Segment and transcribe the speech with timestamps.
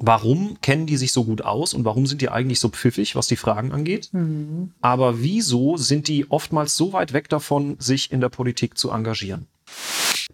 [0.00, 3.26] warum kennen die sich so gut aus und warum sind die eigentlich so pfiffig, was
[3.26, 4.08] die Fragen angeht.
[4.12, 4.72] Mhm.
[4.80, 9.46] Aber wieso sind die oftmals so weit weg davon, sich in der Politik zu engagieren?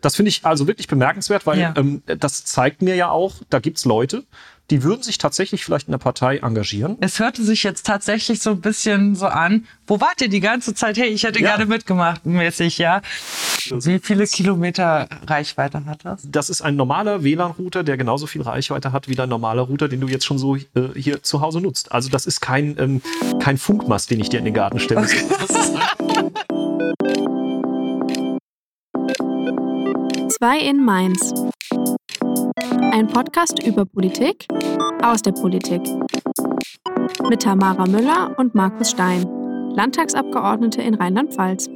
[0.00, 1.74] Das finde ich also wirklich bemerkenswert, weil ja.
[1.76, 4.24] ähm, das zeigt mir ja auch, da gibt es Leute,
[4.70, 6.96] die würden sich tatsächlich vielleicht in der Partei engagieren.
[7.00, 10.74] Es hörte sich jetzt tatsächlich so ein bisschen so an, wo wart ihr die ganze
[10.74, 10.96] Zeit?
[10.96, 11.50] Hey, ich hätte ja.
[11.50, 13.00] gerne mitgemacht, mäßig, ja.
[13.70, 16.22] Wie viele Kilometer Reichweite hat das?
[16.28, 20.00] Das ist ein normaler WLAN-Router, der genauso viel Reichweite hat wie dein normaler Router, den
[20.00, 20.62] du jetzt schon so äh,
[20.96, 21.92] hier zu Hause nutzt.
[21.92, 23.02] Also das ist kein, ähm,
[23.40, 25.02] kein Funkmast, den ich dir in den Garten stelle.
[25.02, 25.22] Okay.
[30.38, 31.32] Zwei in Mainz.
[32.92, 34.46] Ein Podcast über Politik
[35.02, 35.80] aus der Politik.
[37.30, 39.22] Mit Tamara Müller und Markus Stein,
[39.74, 41.70] Landtagsabgeordnete in Rheinland-Pfalz.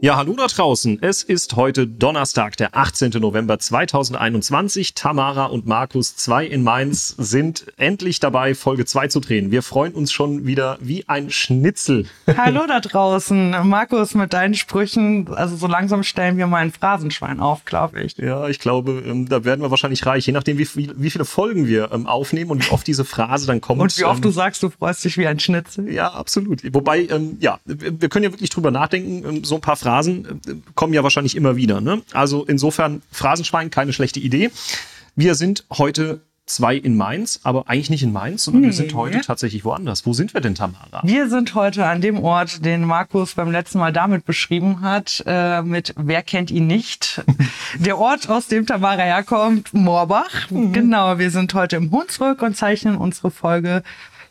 [0.00, 1.02] Ja, hallo da draußen.
[1.02, 3.20] Es ist heute Donnerstag, der 18.
[3.20, 4.94] November 2021.
[4.94, 9.50] Tamara und Markus 2 in Mainz sind endlich dabei, Folge 2 zu drehen.
[9.50, 12.06] Wir freuen uns schon wieder wie ein Schnitzel.
[12.28, 13.56] Hallo da draußen.
[13.64, 18.16] Markus, mit deinen Sprüchen, also so langsam stellen wir mal ein Phrasenschwein auf, glaube ich.
[18.18, 21.24] Ja, ich glaube, ähm, da werden wir wahrscheinlich reich, je nachdem, wie, viel, wie viele
[21.24, 23.80] Folgen wir ähm, aufnehmen und wie oft diese Phrase dann kommt.
[23.80, 25.92] Und wie oft ähm, du sagst, du freust dich wie ein Schnitzel.
[25.92, 26.62] Ja, absolut.
[26.72, 30.40] Wobei, ähm, ja, wir können ja wirklich drüber nachdenken, ähm, so ein paar Phrasen Phrasen
[30.46, 31.80] äh, kommen ja wahrscheinlich immer wieder.
[31.80, 32.02] Ne?
[32.12, 34.50] Also insofern Phrasenschwein, keine schlechte Idee.
[35.16, 38.68] Wir sind heute zwei in Mainz, aber eigentlich nicht in Mainz, sondern nee.
[38.68, 40.04] wir sind heute tatsächlich woanders.
[40.04, 41.00] Wo sind wir denn, Tamara?
[41.04, 45.62] Wir sind heute an dem Ort, den Markus beim letzten Mal damit beschrieben hat, äh,
[45.62, 47.22] mit Wer kennt ihn nicht?
[47.78, 50.50] Der Ort, aus dem Tamara herkommt, Moorbach.
[50.50, 50.72] Mhm.
[50.74, 53.82] Genau, wir sind heute im Hunsrück und zeichnen unsere Folge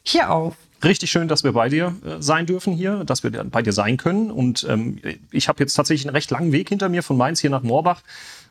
[0.03, 0.55] hier auf.
[0.83, 3.97] Richtig schön, dass wir bei dir äh, sein dürfen hier, dass wir bei dir sein
[3.97, 4.29] können.
[4.29, 4.99] Und ähm,
[5.31, 8.01] ich habe jetzt tatsächlich einen recht langen Weg hinter mir von Mainz hier nach Moorbach.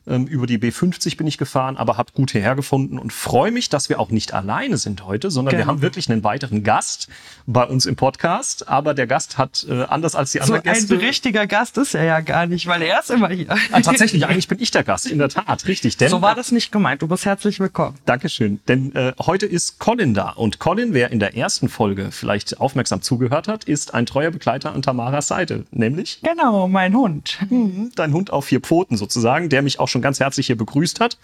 [0.08, 3.68] Ähm, über die B50 bin ich gefahren, aber habe gut hierher gefunden und freue mich,
[3.68, 5.64] dass wir auch nicht alleine sind heute, sondern genau.
[5.64, 7.08] wir haben wirklich einen weiteren Gast
[7.46, 8.68] bei uns im Podcast.
[8.68, 10.94] Aber der Gast hat äh, anders als die anderen so Gäste.
[10.94, 13.50] Ein richtiger Gast ist er ja gar nicht, weil er ist immer hier.
[13.72, 15.96] Ah, tatsächlich, eigentlich bin ich der Gast, in der Tat, richtig.
[15.96, 17.02] Denn, so war das nicht gemeint.
[17.02, 17.96] Du bist herzlich willkommen.
[18.04, 18.60] Dankeschön.
[18.68, 20.30] Denn äh, heute ist Colin da.
[20.30, 24.72] Und Colin, wer in der ersten Folge vielleicht aufmerksam zugehört hat, ist ein treuer Begleiter
[24.72, 25.64] an Tamaras Seite.
[25.72, 26.20] Nämlich?
[26.22, 27.38] Genau, mein Hund.
[27.48, 30.56] Mhm, dein Hund auf vier Pfoten sozusagen, der mich auch schon schon ganz herzlich hier
[30.56, 31.18] begrüßt hat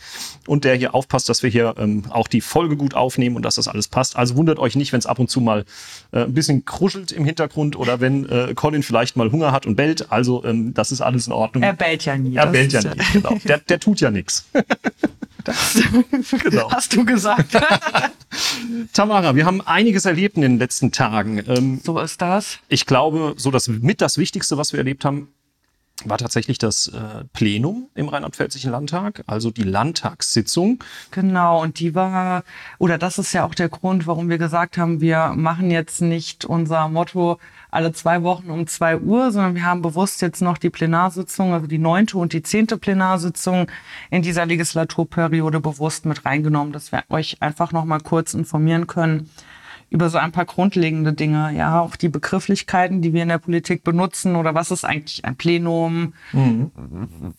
[0.46, 3.56] und der hier aufpasst, dass wir hier ähm, auch die Folge gut aufnehmen und dass
[3.56, 4.16] das alles passt.
[4.16, 5.64] Also wundert euch nicht, wenn es ab und zu mal
[6.12, 9.76] äh, ein bisschen kruschelt im Hintergrund oder wenn äh, Colin vielleicht mal Hunger hat und
[9.76, 10.10] bellt.
[10.10, 11.62] Also ähm, das ist alles in Ordnung.
[11.62, 12.34] Er bellt ja nie.
[12.34, 13.38] Er bellt ja nie, genau.
[13.44, 14.46] Der, der tut ja nichts.
[15.44, 15.76] Das
[16.40, 16.70] genau.
[16.70, 17.56] hast du gesagt.
[18.92, 21.42] Tamara, wir haben einiges erlebt in den letzten Tagen.
[21.48, 22.58] Ähm, so ist das.
[22.68, 25.34] Ich glaube, so das mit das Wichtigste, was wir erlebt haben,
[26.08, 30.82] war tatsächlich das äh, Plenum im Rheinland-Pfälzischen Landtag, also die Landtagssitzung.
[31.10, 32.44] Genau, und die war,
[32.78, 36.44] oder das ist ja auch der Grund, warum wir gesagt haben, wir machen jetzt nicht
[36.44, 37.38] unser Motto
[37.70, 41.66] alle zwei Wochen um zwei Uhr, sondern wir haben bewusst jetzt noch die Plenarsitzung, also
[41.66, 43.66] die neunte und die zehnte Plenarsitzung
[44.10, 49.30] in dieser Legislaturperiode bewusst mit reingenommen, dass wir euch einfach noch mal kurz informieren können,
[49.92, 53.84] über so ein paar grundlegende Dinge, ja, auch die Begrifflichkeiten, die wir in der Politik
[53.84, 56.70] benutzen oder was ist eigentlich ein Plenum, mhm.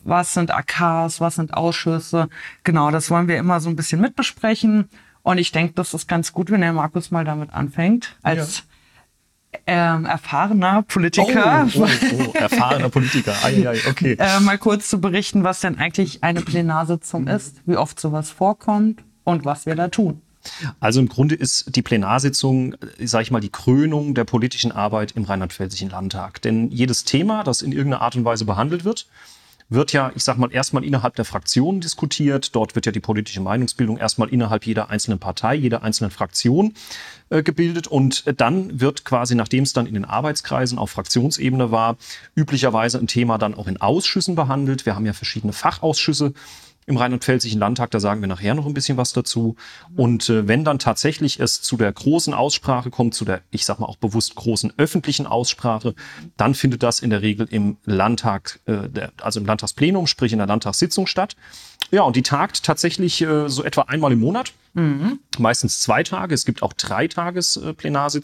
[0.04, 2.28] was sind AKs, was sind Ausschüsse.
[2.62, 4.88] Genau, das wollen wir immer so ein bisschen mitbesprechen.
[5.22, 8.62] Und ich denke, das ist ganz gut, wenn der Markus mal damit anfängt, als
[9.66, 9.96] ja.
[9.96, 11.66] ähm, erfahrener Politiker.
[11.74, 11.88] Oh, oh,
[12.18, 13.34] oh, erfahrener Politiker.
[13.42, 14.12] Ai, ai, okay.
[14.18, 19.02] äh, mal kurz zu berichten, was denn eigentlich eine Plenarsitzung ist, wie oft sowas vorkommt
[19.24, 20.20] und was wir da tun.
[20.80, 25.12] Also im Grunde ist die Plenarsitzung, äh, sage ich mal, die Krönung der politischen Arbeit
[25.12, 26.42] im Rheinland-Pfälzischen Landtag.
[26.42, 29.06] Denn jedes Thema, das in irgendeiner Art und Weise behandelt wird,
[29.68, 32.54] wird ja, ich sag mal, erstmal innerhalb der Fraktionen diskutiert.
[32.54, 36.74] Dort wird ja die politische Meinungsbildung erstmal innerhalb jeder einzelnen Partei, jeder einzelnen Fraktion
[37.30, 37.86] äh, gebildet.
[37.86, 41.96] Und dann wird quasi, nachdem es dann in den Arbeitskreisen auf Fraktionsebene war,
[42.34, 44.86] üblicherweise ein Thema dann auch in Ausschüssen behandelt.
[44.86, 46.34] Wir haben ja verschiedene Fachausschüsse
[46.86, 47.90] im Rheinland-Pfälzischen Landtag.
[47.90, 49.56] Da sagen wir nachher noch ein bisschen was dazu.
[49.96, 53.78] Und äh, wenn dann tatsächlich es zu der großen Aussprache kommt, zu der, ich sag
[53.78, 55.94] mal auch bewusst großen öffentlichen Aussprache,
[56.36, 60.38] dann findet das in der Regel im Landtag, äh, der, also im Landtagsplenum, sprich in
[60.38, 61.36] der Landtagssitzung statt.
[61.90, 64.52] Ja, und die tagt tatsächlich äh, so etwa einmal im Monat.
[64.74, 65.20] Mhm.
[65.38, 66.34] Meistens zwei Tage.
[66.34, 67.74] Es gibt auch drei Tages äh.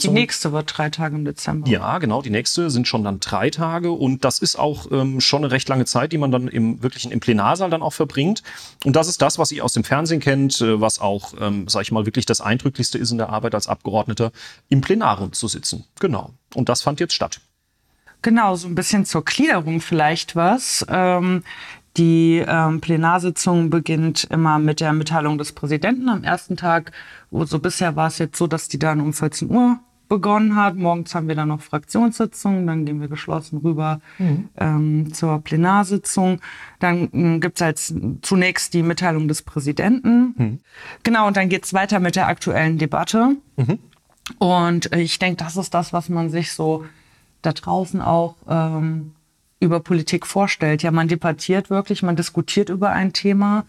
[0.08, 1.68] Die nächste wird drei Tage im Dezember.
[1.68, 2.22] Ja, genau.
[2.22, 3.92] Die nächste sind schon dann drei Tage.
[3.92, 7.12] Und das ist auch ähm, schon eine recht lange Zeit, die man dann im wirklichen
[7.12, 8.42] im Plenarsaal dann auch verbringt.
[8.84, 11.82] Und das ist das, was ihr aus dem Fernsehen kennt, äh, was auch, ähm, sag
[11.82, 14.32] ich mal, wirklich das Eindrücklichste ist in der Arbeit als Abgeordneter,
[14.68, 15.84] im Plenarraum zu sitzen.
[15.98, 16.32] Genau.
[16.54, 17.40] Und das fand jetzt statt.
[18.22, 20.84] Genau, so ein bisschen zur Gliederung vielleicht was.
[20.88, 21.42] Ähm,
[21.96, 26.92] Die ähm, Plenarsitzung beginnt immer mit der Mitteilung des Präsidenten am ersten Tag.
[27.32, 30.76] So bisher war es jetzt so, dass die dann um 14 Uhr begonnen hat.
[30.76, 34.48] Morgens haben wir dann noch Fraktionssitzungen, dann gehen wir geschlossen rüber mhm.
[34.58, 36.40] ähm, zur Plenarsitzung.
[36.80, 40.34] Dann äh, gibt es als zunächst die Mitteilung des Präsidenten.
[40.36, 40.58] Mhm.
[41.04, 43.36] Genau, und dann geht es weiter mit der aktuellen Debatte.
[43.56, 43.78] Mhm.
[44.38, 46.84] Und ich denke, das ist das, was man sich so
[47.42, 49.12] da draußen auch ähm,
[49.60, 50.82] über Politik vorstellt.
[50.82, 53.64] Ja, man debattiert wirklich, man diskutiert über ein Thema.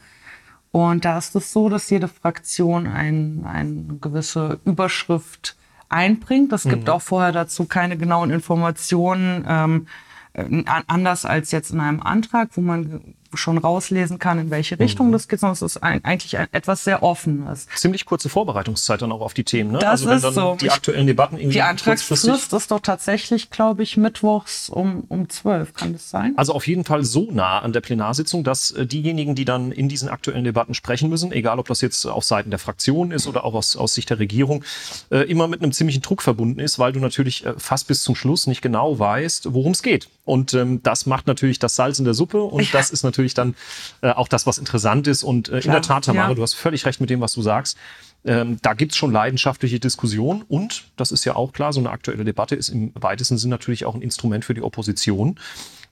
[0.72, 5.56] Und da ist es so, dass jede Fraktion ein, eine gewisse Überschrift
[5.92, 6.52] einbringt.
[6.54, 6.90] Es gibt mhm.
[6.90, 9.88] auch vorher dazu keine genauen Informationen, ähm,
[10.34, 15.08] äh, anders als jetzt in einem Antrag, wo man schon rauslesen kann, in welche Richtung
[15.08, 15.14] mhm.
[15.14, 17.68] das geht, sondern es ist ein, eigentlich ein, etwas sehr Offenes.
[17.76, 19.80] Ziemlich kurze Vorbereitungszeit dann auch auf die Themen, ne?
[19.80, 20.58] Das also ist so.
[20.60, 25.74] Die aktuellen Debatten irgendwie Die Antragsfrist ist doch tatsächlich, glaube ich, mittwochs um, um 12,
[25.74, 26.34] kann das sein?
[26.38, 29.90] Also auf jeden Fall so nah an der Plenarsitzung, dass äh, diejenigen, die dann in
[29.90, 33.46] diesen aktuellen Debatten sprechen müssen, egal ob das jetzt auf Seiten der Fraktion ist oder
[33.46, 34.64] auch aus, aus Sicht der Regierung,
[35.10, 38.16] äh, immer mit einem ziemlichen Druck verbunden ist, weil du natürlich äh, fast bis zum
[38.16, 40.10] Schluss nicht genau weißt, worum es geht.
[40.32, 42.70] Und ähm, das macht natürlich das Salz in der Suppe und ja.
[42.72, 43.54] das ist natürlich dann
[44.00, 45.24] äh, auch das, was interessant ist.
[45.24, 46.34] Und äh, in der Tat, Tamara, ja.
[46.34, 47.78] du hast völlig recht mit dem, was du sagst.
[48.24, 52.24] Ähm, da gibt's schon leidenschaftliche Diskussionen und das ist ja auch klar, so eine aktuelle
[52.24, 55.38] Debatte ist im weitesten Sinn natürlich auch ein Instrument für die Opposition,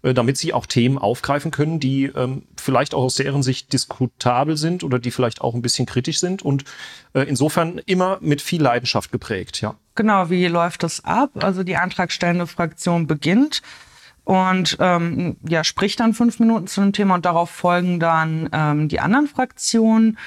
[0.04, 4.56] äh, damit sie auch Themen aufgreifen können, die ähm, vielleicht auch aus deren Sicht diskutabel
[4.56, 6.64] sind oder die vielleicht auch ein bisschen kritisch sind und
[7.12, 9.76] äh, insofern immer mit viel Leidenschaft geprägt, ja.
[9.96, 11.32] Genau, wie läuft das ab?
[11.44, 13.62] Also die antragstellende Fraktion beginnt
[14.30, 18.88] und ähm, ja, spricht dann fünf Minuten zu dem Thema und darauf folgen dann ähm,
[18.88, 20.20] die anderen Fraktionen.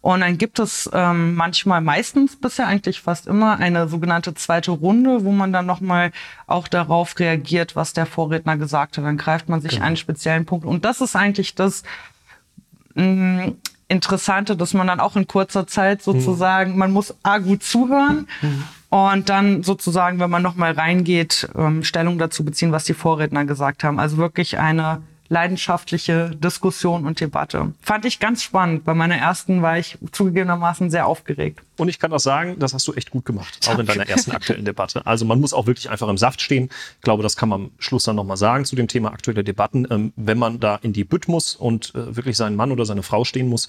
[0.00, 5.24] Und dann gibt es ähm, manchmal, meistens bisher eigentlich fast immer, eine sogenannte zweite Runde,
[5.24, 6.10] wo man dann nochmal
[6.48, 9.04] auch darauf reagiert, was der Vorredner gesagt hat.
[9.04, 9.84] Dann greift man sich genau.
[9.84, 10.66] einen speziellen Punkt.
[10.66, 11.84] Und das ist eigentlich das
[12.96, 13.56] mh, mm,
[13.86, 16.78] Interessante, dass man dann auch in kurzer Zeit sozusagen, mhm.
[16.78, 18.26] man muss A gut zuhören.
[18.42, 23.44] Mhm und dann sozusagen, wenn man nochmal reingeht, ähm, Stellung dazu beziehen, was die Vorredner
[23.44, 23.98] gesagt haben.
[23.98, 27.72] Also wirklich eine leidenschaftliche Diskussion und Debatte.
[27.80, 28.84] Fand ich ganz spannend.
[28.84, 31.60] Bei meiner ersten war ich zugegebenermaßen sehr aufgeregt.
[31.76, 34.30] Und ich kann auch sagen, das hast du echt gut gemacht, auch in deiner ersten
[34.30, 35.04] aktuellen Debatte.
[35.06, 36.68] Also man muss auch wirklich einfach im Saft stehen.
[36.96, 39.88] Ich glaube, das kann man am Schluss dann nochmal sagen zu dem Thema aktuelle Debatten.
[39.90, 43.02] Ähm, wenn man da in die Bütt muss und äh, wirklich seinen Mann oder seine
[43.02, 43.66] Frau stehen muss,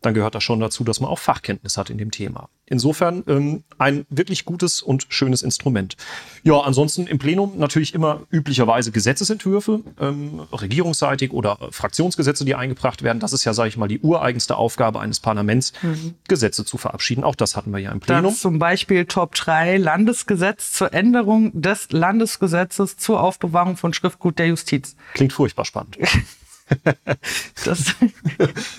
[0.00, 2.48] dann gehört das schon dazu, dass man auch Fachkenntnis hat in dem Thema.
[2.66, 5.96] Insofern ähm, ein wirklich gutes und schönes Instrument.
[6.42, 13.20] Ja, ansonsten im Plenum natürlich immer üblicherweise Gesetzesentwürfe, ähm, regierungsseitig oder Fraktionsgesetze, die eingebracht werden.
[13.20, 16.14] Das ist ja, sage ich mal, die ureigenste Aufgabe eines Parlaments, mhm.
[16.28, 17.24] Gesetze zu verabschieden.
[17.24, 18.24] Auch das hatten wir ja im Plenum.
[18.24, 24.48] Das zum Beispiel Top 3 Landesgesetz zur Änderung des Landesgesetzes zur Aufbewahrung von Schriftgut der
[24.48, 24.94] Justiz.
[25.14, 25.98] Klingt furchtbar spannend.
[27.64, 27.80] Das,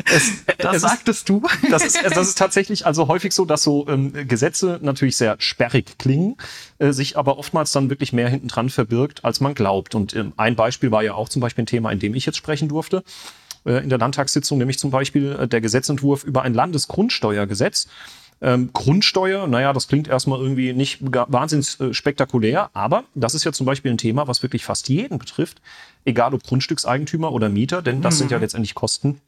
[0.06, 1.42] es, das es sagtest ist, du.
[1.70, 5.98] Das ist, das ist tatsächlich also häufig so, dass so ähm, Gesetze natürlich sehr sperrig
[5.98, 6.38] klingen,
[6.78, 9.96] äh, sich aber oftmals dann wirklich mehr hinten dran verbirgt, als man glaubt.
[9.96, 12.38] Und ähm, ein Beispiel war ja auch zum Beispiel ein Thema, in dem ich jetzt
[12.38, 13.04] sprechen durfte
[13.66, 17.88] äh, in der Landtagssitzung, nämlich zum Beispiel äh, der Gesetzentwurf über ein Landesgrundsteuergesetz.
[18.42, 23.52] Ähm, Grundsteuer, naja, das klingt erstmal irgendwie nicht wahnsinnig äh, spektakulär, aber das ist ja
[23.52, 25.62] zum Beispiel ein Thema, was wirklich fast jeden betrifft,
[26.06, 28.18] egal ob Grundstückseigentümer oder Mieter, denn das mhm.
[28.20, 28.44] sind ja mhm.
[28.44, 29.20] letztendlich Kosten,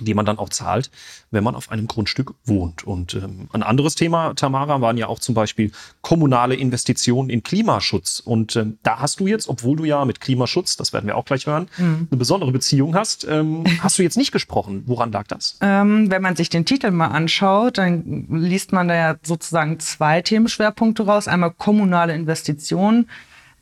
[0.00, 0.90] die man dann auch zahlt,
[1.30, 2.84] wenn man auf einem Grundstück wohnt.
[2.84, 8.20] Und ähm, ein anderes Thema, Tamara, waren ja auch zum Beispiel kommunale Investitionen in Klimaschutz.
[8.20, 11.26] Und ähm, da hast du jetzt, obwohl du ja mit Klimaschutz, das werden wir auch
[11.26, 12.08] gleich hören, mhm.
[12.10, 14.84] eine besondere Beziehung hast, ähm, hast du jetzt nicht gesprochen.
[14.86, 15.58] Woran lag das?
[15.60, 20.22] Ähm, wenn man sich den Titel mal anschaut, dann liest man da ja sozusagen zwei
[20.22, 21.28] Themenschwerpunkte raus.
[21.28, 23.08] Einmal kommunale Investitionen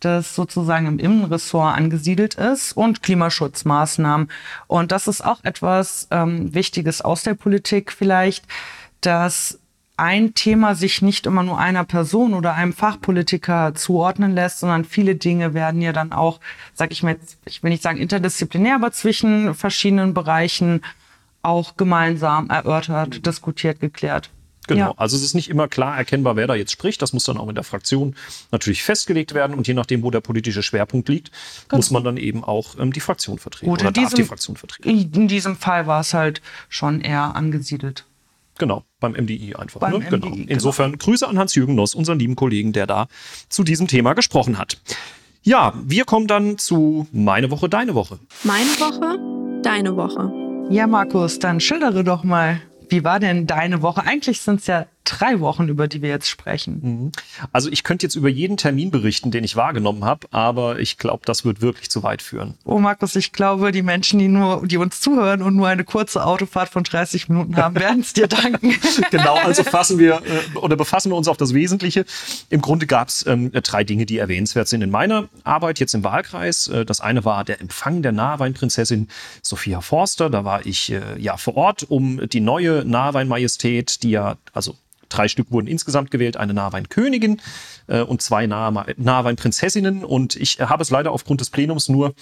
[0.00, 4.28] das sozusagen im Innenressort angesiedelt ist und Klimaschutzmaßnahmen.
[4.66, 8.45] Und das ist auch etwas ähm, Wichtiges aus der Politik vielleicht,
[9.00, 9.61] dass
[10.00, 15.14] ein Thema sich nicht immer nur einer Person oder einem Fachpolitiker zuordnen lässt, sondern viele
[15.14, 16.40] Dinge werden ja dann auch,
[16.73, 20.80] sag ich mal, ich will nicht sagen interdisziplinär, aber zwischen verschiedenen Bereichen
[21.42, 24.30] auch gemeinsam erörtert, diskutiert, geklärt.
[24.67, 24.81] Genau.
[24.81, 24.95] Ja.
[24.97, 27.02] Also es ist nicht immer klar erkennbar, wer da jetzt spricht.
[27.02, 28.14] Das muss dann auch in der Fraktion
[28.52, 29.57] natürlich festgelegt werden.
[29.57, 31.31] Und je nachdem, wo der politische Schwerpunkt liegt,
[31.69, 31.79] genau.
[31.79, 34.57] muss man dann eben auch ähm, die Fraktion vertreten Gut, oder darf diesem, die Fraktion
[34.57, 34.88] vertreten.
[34.88, 38.05] In diesem Fall war es halt schon eher angesiedelt.
[38.59, 39.81] Genau, beim MDI einfach.
[39.81, 39.99] Beim ne?
[39.99, 40.37] MDI, genau.
[40.47, 41.05] Insofern genau.
[41.05, 43.09] Grüße an Hans-Jürgen Noss, unseren lieben Kollegen, der da
[43.49, 44.79] zu diesem Thema gesprochen hat.
[45.43, 48.19] Ja, wir kommen dann zu Meine Woche, Deine Woche.
[48.45, 50.31] Meine Woche, Deine Woche.
[50.71, 54.02] Ja, Markus, dann schildere doch mal, wie war denn deine Woche?
[54.04, 56.80] Eigentlich sind es ja drei Wochen, über die wir jetzt sprechen.
[56.83, 57.12] Mhm.
[57.52, 61.23] Also ich könnte jetzt über jeden Termin berichten, den ich wahrgenommen habe, aber ich glaube,
[61.25, 62.54] das wird wirklich zu weit führen.
[62.64, 66.25] Oh Markus, ich glaube, die Menschen, die nur, die uns zuhören und nur eine kurze
[66.25, 68.75] Autofahrt von 30 Minuten haben, werden es dir danken.
[69.11, 72.04] genau, also fassen wir äh, oder befassen wir uns auf das Wesentliche.
[72.50, 76.04] Im Grunde gab es ähm, drei Dinge, die erwähnenswert sind in meiner Arbeit jetzt im
[76.04, 76.69] Wahlkreis.
[76.69, 79.09] Äh, das eine war der Empfang der Nahweinprinzessin
[79.42, 80.30] Sophia Forster.
[80.30, 84.76] Da war ich äh, ja vor Ort, um die neue Nahweinmajestät, die ja also
[85.11, 87.40] drei Stück wurden insgesamt gewählt, eine Nahweinkönigin
[87.87, 90.05] äh, und zwei Nahweinprinzessinnen.
[90.05, 92.14] Und ich habe es leider aufgrund des Plenums nur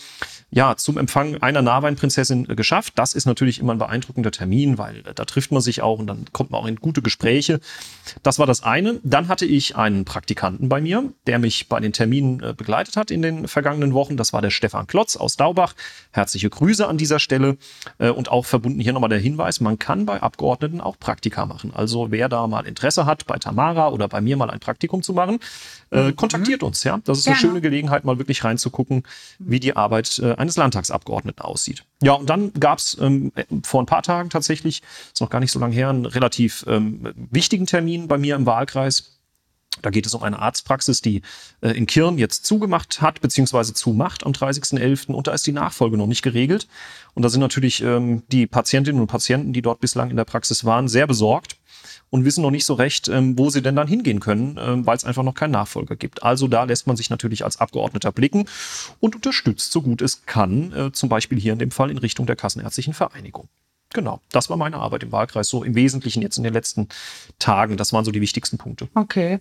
[0.50, 2.94] ja, zum Empfang einer Nahweinprinzessin äh, geschafft.
[2.96, 6.06] Das ist natürlich immer ein beeindruckender Termin, weil äh, da trifft man sich auch und
[6.06, 7.60] dann kommt man auch in gute Gespräche.
[8.22, 8.98] Das war das eine.
[9.02, 13.10] Dann hatte ich einen Praktikanten bei mir, der mich bei den Terminen äh, begleitet hat
[13.10, 14.16] in den vergangenen Wochen.
[14.16, 15.74] Das war der Stefan Klotz aus Daubach.
[16.12, 17.58] Herzliche Grüße an dieser Stelle.
[17.98, 21.72] Und auch verbunden hier nochmal der Hinweis, man kann bei Abgeordneten auch Praktika machen.
[21.74, 25.12] Also wer da mal Interesse hat, bei Tamara oder bei mir mal ein Praktikum zu
[25.12, 25.38] machen,
[25.90, 26.16] mhm.
[26.16, 26.84] kontaktiert uns.
[26.84, 29.02] Ja, Das ist eine schöne Gelegenheit, mal wirklich reinzugucken,
[29.38, 31.84] wie die Arbeit eines Landtagsabgeordneten aussieht.
[32.02, 33.32] Ja, und dann gab es ähm,
[33.64, 37.12] vor ein paar Tagen tatsächlich, ist noch gar nicht so lange her, einen relativ ähm,
[37.30, 39.18] wichtigen Termin bei mir im Wahlkreis.
[39.82, 41.22] Da geht es um eine Arztpraxis, die
[41.60, 45.12] äh, in Kirn jetzt zugemacht hat, beziehungsweise zumacht am 30.11.
[45.12, 46.66] Und da ist die Nachfolge noch nicht geregelt.
[47.14, 50.64] Und da sind natürlich ähm, die Patientinnen und Patienten, die dort bislang in der Praxis
[50.64, 51.57] waren, sehr besorgt
[52.10, 54.96] und wissen noch nicht so recht, ähm, wo sie denn dann hingehen können, ähm, weil
[54.96, 56.22] es einfach noch keinen Nachfolger gibt.
[56.22, 58.46] Also da lässt man sich natürlich als Abgeordneter blicken
[59.00, 62.26] und unterstützt, so gut es kann, äh, zum Beispiel hier in dem Fall in Richtung
[62.26, 63.48] der Kassenärztlichen Vereinigung.
[63.94, 66.88] Genau, das war meine Arbeit im Wahlkreis, so im Wesentlichen jetzt in den letzten
[67.38, 67.76] Tagen.
[67.76, 68.88] Das waren so die wichtigsten Punkte.
[68.94, 69.40] Okay.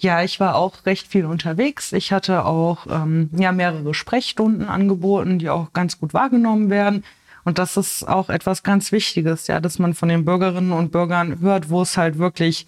[0.00, 1.92] Ja, ich war auch recht viel unterwegs.
[1.92, 7.04] Ich hatte auch ähm, ja, mehrere Sprechstunden angeboten, die auch ganz gut wahrgenommen werden.
[7.48, 11.40] Und das ist auch etwas ganz Wichtiges, ja, dass man von den Bürgerinnen und Bürgern
[11.40, 12.66] hört, wo es halt wirklich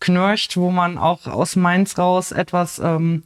[0.00, 3.22] knircht, wo man auch aus Mainz raus etwas ähm,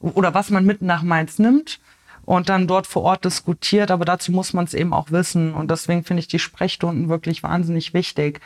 [0.00, 1.78] oder was man mit nach Mainz nimmt
[2.24, 3.92] und dann dort vor Ort diskutiert.
[3.92, 5.54] Aber dazu muss man es eben auch wissen.
[5.54, 8.40] Und deswegen finde ich die Sprechstunden wirklich wahnsinnig wichtig.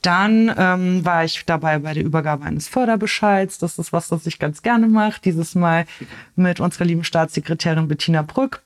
[0.00, 3.58] Dann ähm, war ich dabei bei der Übergabe eines Förderbescheids.
[3.58, 5.20] Das ist was, was ich ganz gerne mache.
[5.22, 5.84] Dieses Mal
[6.34, 8.62] mit unserer lieben Staatssekretärin Bettina Brück.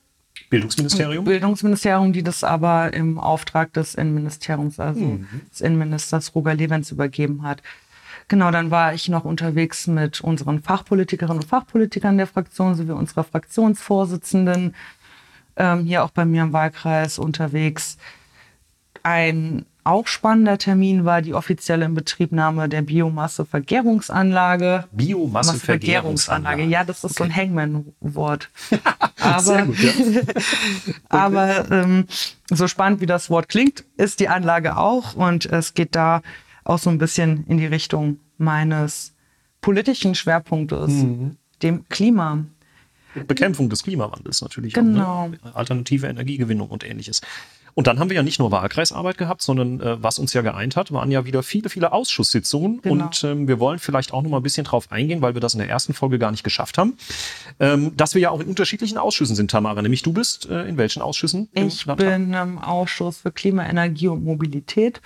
[0.51, 1.25] Bildungsministerium?
[1.25, 5.27] Bildungsministerium, die das aber im Auftrag des Innenministeriums, also mhm.
[5.51, 7.63] des Innenministers Roger Levens übergeben hat.
[8.29, 13.25] Genau, dann war ich noch unterwegs mit unseren Fachpolitikerinnen und Fachpolitikern der Fraktion sowie unserer
[13.25, 14.75] Fraktionsvorsitzenden
[15.57, 17.97] ähm, hier auch bei mir im Wahlkreis unterwegs.
[19.03, 24.85] Ein auch spannender Termin war die offizielle Inbetriebnahme der Biomassevergärungsanlage.
[24.93, 26.65] Biomassevergärungsanlage.
[26.65, 27.15] Ja, das ist okay.
[27.17, 28.51] so ein Hangman-Wort.
[29.21, 29.93] aber gut, ja.
[31.09, 32.07] aber ähm,
[32.49, 35.15] so spannend wie das Wort klingt, ist die Anlage auch.
[35.15, 36.23] Und es geht da
[36.65, 39.15] auch so ein bisschen in die Richtung meines
[39.61, 41.37] politischen Schwerpunktes, mhm.
[41.63, 42.45] dem Klima.
[43.27, 44.73] Bekämpfung des Klimawandels natürlich.
[44.73, 45.25] Genau.
[45.25, 45.39] Auch, ne?
[45.55, 47.21] Alternative Energiegewinnung und ähnliches.
[47.75, 50.77] Und dann haben wir ja nicht nur Wahlkreisarbeit gehabt, sondern äh, was uns ja geeint
[50.77, 52.83] hat, waren ja wieder viele, viele Ausschusssitzungen.
[52.83, 53.05] Genau.
[53.05, 55.55] Und ähm, wir wollen vielleicht auch noch mal ein bisschen drauf eingehen, weil wir das
[55.55, 56.97] in der ersten Folge gar nicht geschafft haben,
[57.59, 59.83] ähm, dass wir ja auch in unterschiedlichen Ausschüssen sind, Tamara.
[59.83, 61.49] Nämlich du bist äh, in welchen Ausschüssen?
[61.55, 65.01] Ich bin im Ausschuss für Klima, Energie und Mobilität.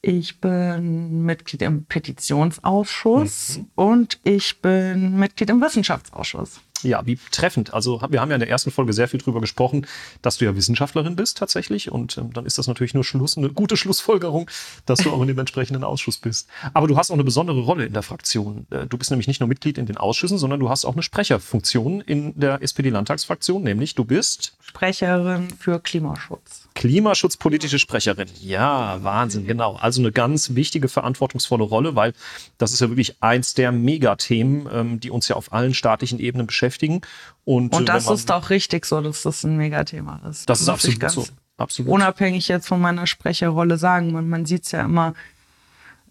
[0.00, 3.66] Ich bin Mitglied im Petitionsausschuss mhm.
[3.74, 6.60] und ich bin Mitglied im Wissenschaftsausschuss.
[6.82, 7.74] Ja, wie treffend.
[7.74, 9.86] Also wir haben ja in der ersten Folge sehr viel drüber gesprochen,
[10.22, 11.90] dass du ja Wissenschaftlerin bist tatsächlich.
[11.90, 14.50] Und ähm, dann ist das natürlich nur Schluss, eine gute Schlussfolgerung,
[14.86, 16.48] dass du auch in dem entsprechenden Ausschuss bist.
[16.74, 18.66] Aber du hast auch eine besondere Rolle in der Fraktion.
[18.70, 21.02] Äh, du bist nämlich nicht nur Mitglied in den Ausschüssen, sondern du hast auch eine
[21.02, 26.67] Sprecherfunktion in der SPD-Landtagsfraktion, nämlich du bist Sprecherin für Klimaschutz.
[26.78, 28.28] Klimaschutzpolitische Sprecherin.
[28.40, 29.74] Ja, Wahnsinn, genau.
[29.74, 32.12] Also eine ganz wichtige, verantwortungsvolle Rolle, weil
[32.56, 36.46] das ist ja wirklich eins der Megathemen, ähm, die uns ja auf allen staatlichen Ebenen
[36.46, 37.00] beschäftigen.
[37.44, 40.48] Und, und äh, das ist auch richtig so, dass das ein Megathema ist.
[40.48, 41.26] Das, das ist absolut ganz so.
[41.56, 41.90] Absolut.
[41.90, 44.12] Unabhängig jetzt von meiner Sprecherrolle sagen.
[44.12, 45.14] Man, man sieht es ja immer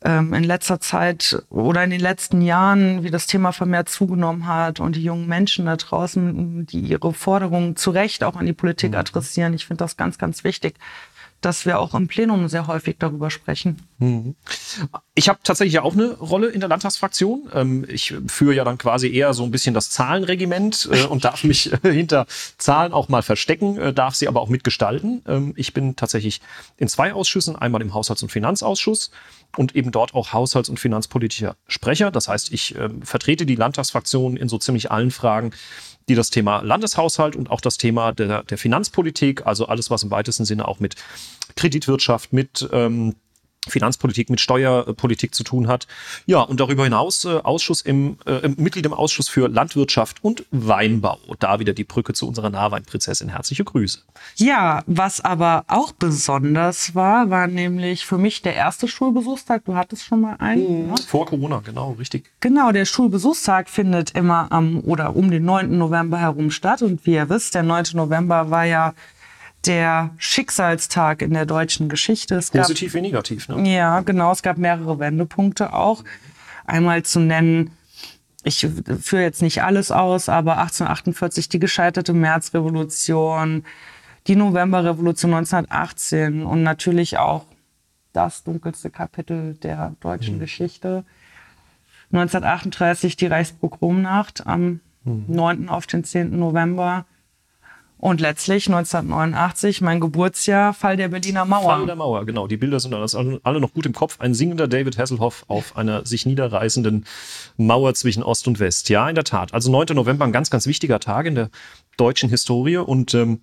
[0.04, 4.80] ähm, in letzter Zeit oder in den letzten Jahren, wie das Thema vermehrt zugenommen hat
[4.80, 8.92] und die jungen Menschen da draußen, die ihre Forderungen zu Recht auch an die Politik
[8.92, 8.98] mhm.
[8.98, 9.54] adressieren.
[9.54, 10.75] Ich finde das ganz, ganz wichtig
[11.42, 13.77] dass wir auch im Plenum sehr häufig darüber sprechen.
[14.00, 14.36] Mhm.
[15.13, 17.50] Ich habe tatsächlich auch eine Rolle in der Landtagsfraktion.
[17.54, 21.44] Ähm, ich führe ja dann quasi eher so ein bisschen das Zahlenregiment äh, und darf
[21.44, 22.25] mich hinter
[22.58, 25.22] Zahlen auch mal verstecken, äh, darf sie aber auch mitgestalten.
[25.27, 26.42] Ähm, ich bin tatsächlich
[26.77, 29.12] in zwei Ausschüssen, einmal im Haushalts- und Finanzausschuss
[29.56, 32.12] und eben dort auch haushalts- und finanzpolitischer Sprecher.
[32.12, 35.51] Das heißt, ich ähm, vertrete die Landtagsfraktion in so ziemlich allen Fragen,
[36.10, 40.12] die das Thema Landeshaushalt und auch das Thema der, der Finanzpolitik, also alles, was im
[40.12, 40.96] weitesten Sinne auch mit
[41.56, 43.16] Kreditwirtschaft, mit ähm,
[43.69, 45.88] Finanzpolitik, mit Steuerpolitik zu tun hat.
[46.25, 51.19] Ja, und darüber hinaus äh, Ausschuss im, äh, Mitglied im Ausschuss für Landwirtschaft und Weinbau.
[51.39, 53.29] Da wieder die Brücke zu unserer Nahweinprinzessin.
[53.29, 54.00] Herzliche Grüße.
[54.36, 59.65] Ja, was aber auch besonders war, war nämlich für mich der erste Schulbesuchstag.
[59.65, 60.83] Du hattest schon mal einen.
[60.83, 60.88] Mhm.
[60.89, 60.95] Ne?
[61.07, 62.31] Vor Corona, genau, richtig.
[62.39, 65.77] Genau, der Schulbesuchstag findet immer am oder um den 9.
[65.77, 66.81] November herum statt.
[66.81, 67.86] Und wie ihr wisst, der 9.
[67.93, 68.93] November war ja
[69.67, 72.36] der Schicksalstag in der deutschen Geschichte.
[72.36, 73.69] Es Positiv gab, wie negativ, ne?
[73.69, 74.31] Ja, genau.
[74.31, 76.03] Es gab mehrere Wendepunkte auch.
[76.65, 77.71] Einmal zu nennen,
[78.43, 78.67] ich
[79.01, 83.65] führe jetzt nicht alles aus, aber 1848 die gescheiterte Märzrevolution,
[84.27, 87.45] die Novemberrevolution 1918 und natürlich auch
[88.13, 90.39] das dunkelste Kapitel der deutschen mhm.
[90.39, 91.03] Geschichte.
[92.12, 95.25] 1938 die Reichspogromnacht am mhm.
[95.27, 95.69] 9.
[95.69, 96.38] auf den 10.
[96.38, 97.05] November.
[98.00, 101.77] Und letztlich 1989, mein Geburtsjahr, Fall der Berliner Mauer.
[101.77, 102.46] Fall der Mauer, genau.
[102.46, 104.18] Die Bilder sind alle noch gut im Kopf.
[104.20, 107.06] Ein singender David Hasselhoff auf einer sich niederreißenden
[107.58, 108.89] Mauer zwischen Ost und West.
[108.89, 109.54] Ja, in der Tat.
[109.54, 109.88] Also 9.
[109.96, 111.50] November, ein ganz, ganz wichtiger Tag in der
[111.98, 112.77] deutschen Historie.
[112.77, 113.42] Und ähm,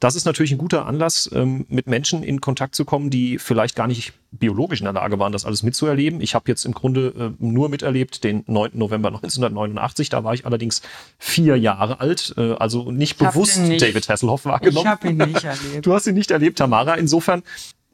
[0.00, 3.76] das ist natürlich ein guter Anlass, ähm, mit Menschen in Kontakt zu kommen, die vielleicht
[3.76, 6.20] gar nicht biologisch in der Lage waren, das alles mitzuerleben.
[6.20, 8.72] Ich habe jetzt im Grunde äh, nur miterlebt den 9.
[8.74, 10.08] November 1989.
[10.08, 10.82] Da war ich allerdings
[11.18, 14.86] vier Jahre alt, äh, also nicht ich bewusst nicht, David Hasselhoff wahrgenommen.
[14.86, 15.86] Ich habe ihn nicht erlebt.
[15.86, 16.94] Du hast ihn nicht erlebt, Tamara.
[16.94, 17.42] Insofern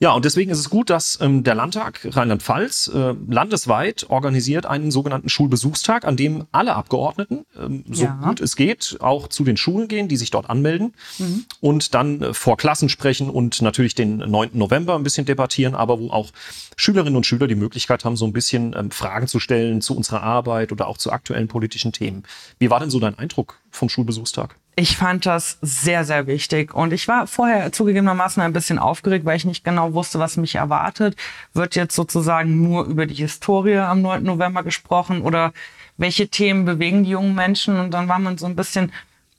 [0.00, 4.90] ja, und deswegen ist es gut, dass ähm, der Landtag Rheinland-Pfalz äh, landesweit organisiert einen
[4.90, 8.20] sogenannten Schulbesuchstag, an dem alle Abgeordneten, ähm, so ja.
[8.22, 11.44] gut es geht, auch zu den Schulen gehen, die sich dort anmelden mhm.
[11.60, 14.50] und dann äh, vor Klassen sprechen und natürlich den 9.
[14.52, 16.30] November ein bisschen debattieren, aber wo auch
[16.76, 20.22] Schülerinnen und Schüler die Möglichkeit haben, so ein bisschen ähm, Fragen zu stellen zu unserer
[20.22, 22.22] Arbeit oder auch zu aktuellen politischen Themen.
[22.60, 24.56] Wie war denn so dein Eindruck vom Schulbesuchstag?
[24.78, 26.72] Ich fand das sehr, sehr wichtig.
[26.72, 30.54] Und ich war vorher zugegebenermaßen ein bisschen aufgeregt, weil ich nicht genau wusste, was mich
[30.54, 31.16] erwartet.
[31.52, 34.22] Wird jetzt sozusagen nur über die Historie am 9.
[34.22, 35.52] November gesprochen oder
[35.96, 37.80] welche Themen bewegen die jungen Menschen?
[37.80, 38.92] Und dann war man so ein bisschen,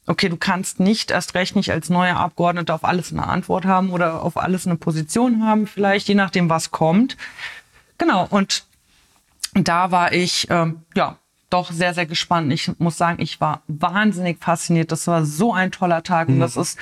[0.08, 3.91] okay, du kannst nicht, erst recht nicht als neuer Abgeordneter auf alles eine Antwort haben
[3.91, 7.15] oder auf alles eine Position haben, vielleicht, je nachdem, was kommt.
[7.98, 8.27] Genau.
[8.29, 8.65] Und
[9.53, 11.17] da war ich, ähm, ja,
[11.50, 12.51] doch sehr, sehr gespannt.
[12.53, 14.92] Ich muss sagen, ich war wahnsinnig fasziniert.
[14.92, 16.35] Das war so ein toller Tag mhm.
[16.35, 16.77] und das ist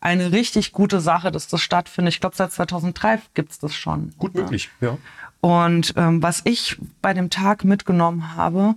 [0.00, 2.14] eine richtig gute Sache, dass das stattfindet.
[2.14, 4.12] Ich glaube, seit 2003 gibt's das schon.
[4.18, 4.96] Gut möglich, ja.
[5.40, 8.74] Und ähm, was ich bei dem Tag mitgenommen habe,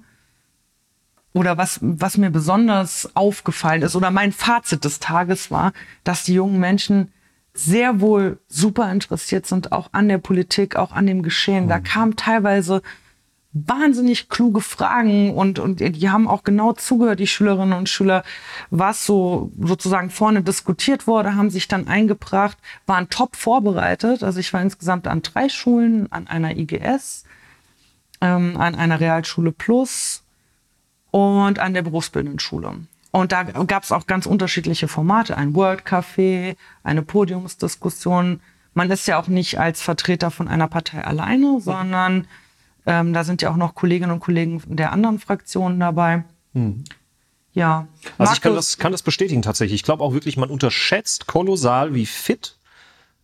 [1.34, 5.73] oder was, was mir besonders aufgefallen ist, oder mein Fazit des Tages war,
[6.04, 7.13] dass die jungen Menschen
[7.54, 11.65] sehr wohl super interessiert sind, auch an der Politik, auch an dem Geschehen.
[11.65, 11.69] Mhm.
[11.69, 12.82] Da kam teilweise
[13.51, 18.23] wahnsinnig kluge Fragen und, und die haben auch genau zugehört, die Schülerinnen und Schüler,
[18.69, 24.21] was so sozusagen vorne diskutiert wurde, haben sich dann eingebracht, waren top vorbereitet.
[24.23, 27.23] Also ich war insgesamt an drei Schulen, an einer IGS,
[28.21, 30.23] ähm, an einer Realschule Plus
[31.09, 32.75] und an der berufsbildenden Schule.
[33.12, 38.41] Und da gab es auch ganz unterschiedliche Formate, ein World Café, eine Podiumsdiskussion.
[38.75, 42.27] Man ist ja auch nicht als Vertreter von einer Partei alleine, sondern
[42.89, 46.23] ähm, da sind ja auch noch Kolleginnen und Kollegen der anderen Fraktionen dabei.
[46.54, 46.84] Hm.
[47.54, 47.88] Ja.
[48.04, 49.75] Also Markus, ich kann das, kann das bestätigen tatsächlich.
[49.75, 52.58] Ich glaube auch wirklich, man unterschätzt kolossal, wie fit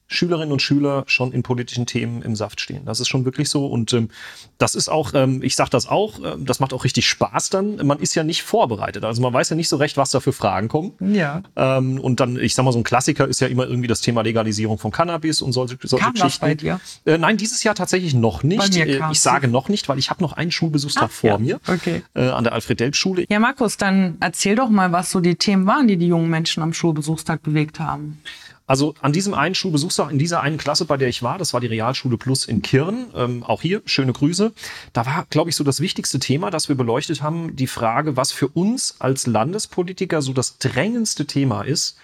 [0.07, 2.85] Schülerinnen und Schüler schon in politischen Themen im Saft stehen.
[2.85, 3.65] Das ist schon wirklich so.
[3.65, 4.09] Und ähm,
[4.57, 7.85] das ist auch, ähm, ich sage das auch, äh, das macht auch richtig Spaß dann.
[7.85, 9.03] Man ist ja nicht vorbereitet.
[9.03, 10.93] Also man weiß ja nicht so recht, was da für Fragen kommen.
[10.99, 11.41] Ja.
[11.55, 14.21] Ähm, und dann, ich sag mal, so ein Klassiker ist ja immer irgendwie das Thema
[14.21, 16.41] Legalisierung von Cannabis und solche, solche Kam Geschichten.
[16.41, 16.79] Bei dir?
[17.05, 18.75] Äh, nein, dieses Jahr tatsächlich noch nicht.
[18.77, 21.37] Äh, ich sage noch nicht, weil ich habe noch einen Schulbesuchstag vor ja.
[21.39, 22.03] mir okay.
[22.13, 23.25] äh, an der Alfred-Delp-Schule.
[23.29, 26.61] Ja, Markus, dann erzähl doch mal, was so die Themen waren, die die jungen Menschen
[26.61, 28.21] am Schulbesuchstag bewegt haben.
[28.67, 31.61] Also an diesem einen Schulbesuchstag, in dieser einen Klasse, bei der ich war, das war
[31.61, 34.53] die Realschule Plus in Kirn, ähm, auch hier schöne Grüße,
[34.91, 38.31] da war, glaube ich, so das wichtigste Thema, das wir beleuchtet haben, die Frage, was
[38.31, 41.97] für uns als Landespolitiker so das drängendste Thema ist,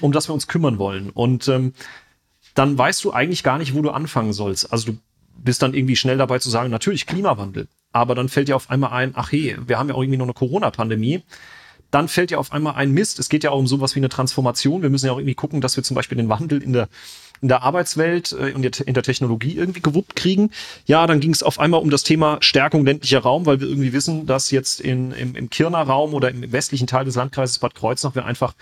[0.00, 1.10] um das wir uns kümmern wollen.
[1.10, 1.74] Und ähm,
[2.54, 4.72] dann weißt du eigentlich gar nicht, wo du anfangen sollst.
[4.72, 4.98] Also du
[5.36, 7.68] bist dann irgendwie schnell dabei zu sagen, natürlich Klimawandel.
[7.92, 10.26] Aber dann fällt dir auf einmal ein, ach hey, wir haben ja auch irgendwie noch
[10.26, 11.22] eine Corona-Pandemie
[11.96, 13.18] dann fällt ja auf einmal ein Mist.
[13.18, 14.82] Es geht ja auch um sowas wie eine Transformation.
[14.82, 16.90] Wir müssen ja auch irgendwie gucken, dass wir zum Beispiel den Wandel in der
[17.40, 20.50] in der Arbeitswelt äh, und in der Technologie irgendwie gewuppt kriegen.
[20.84, 23.94] Ja, dann ging es auf einmal um das Thema Stärkung ländlicher Raum, weil wir irgendwie
[23.94, 27.74] wissen, dass jetzt in, im, im Kirner Raum oder im westlichen Teil des Landkreises Bad
[27.74, 28.54] Kreuznach wir einfach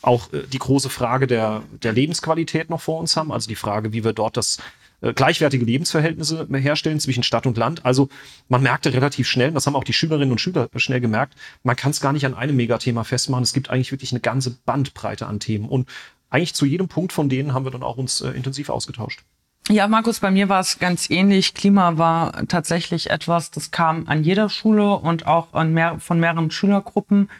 [0.00, 3.32] auch äh, die große Frage der, der Lebensqualität noch vor uns haben.
[3.32, 4.58] Also die Frage, wie wir dort das
[5.02, 7.84] äh, gleichwertige Lebensverhältnisse herstellen zwischen Stadt und Land.
[7.84, 8.08] Also
[8.48, 11.90] man merkte relativ schnell, das haben auch die Schülerinnen und Schüler schnell gemerkt, man kann
[11.90, 13.42] es gar nicht an einem Megathema festmachen.
[13.42, 15.68] Es gibt eigentlich wirklich eine ganze Bandbreite an Themen.
[15.68, 15.88] Und
[16.30, 19.22] eigentlich zu jedem Punkt von denen haben wir dann auch uns äh, intensiv ausgetauscht.
[19.68, 21.54] Ja, Markus, bei mir war es ganz ähnlich.
[21.54, 27.30] Klima war tatsächlich etwas, das kam an jeder Schule und auch mehr, von mehreren Schülergruppen,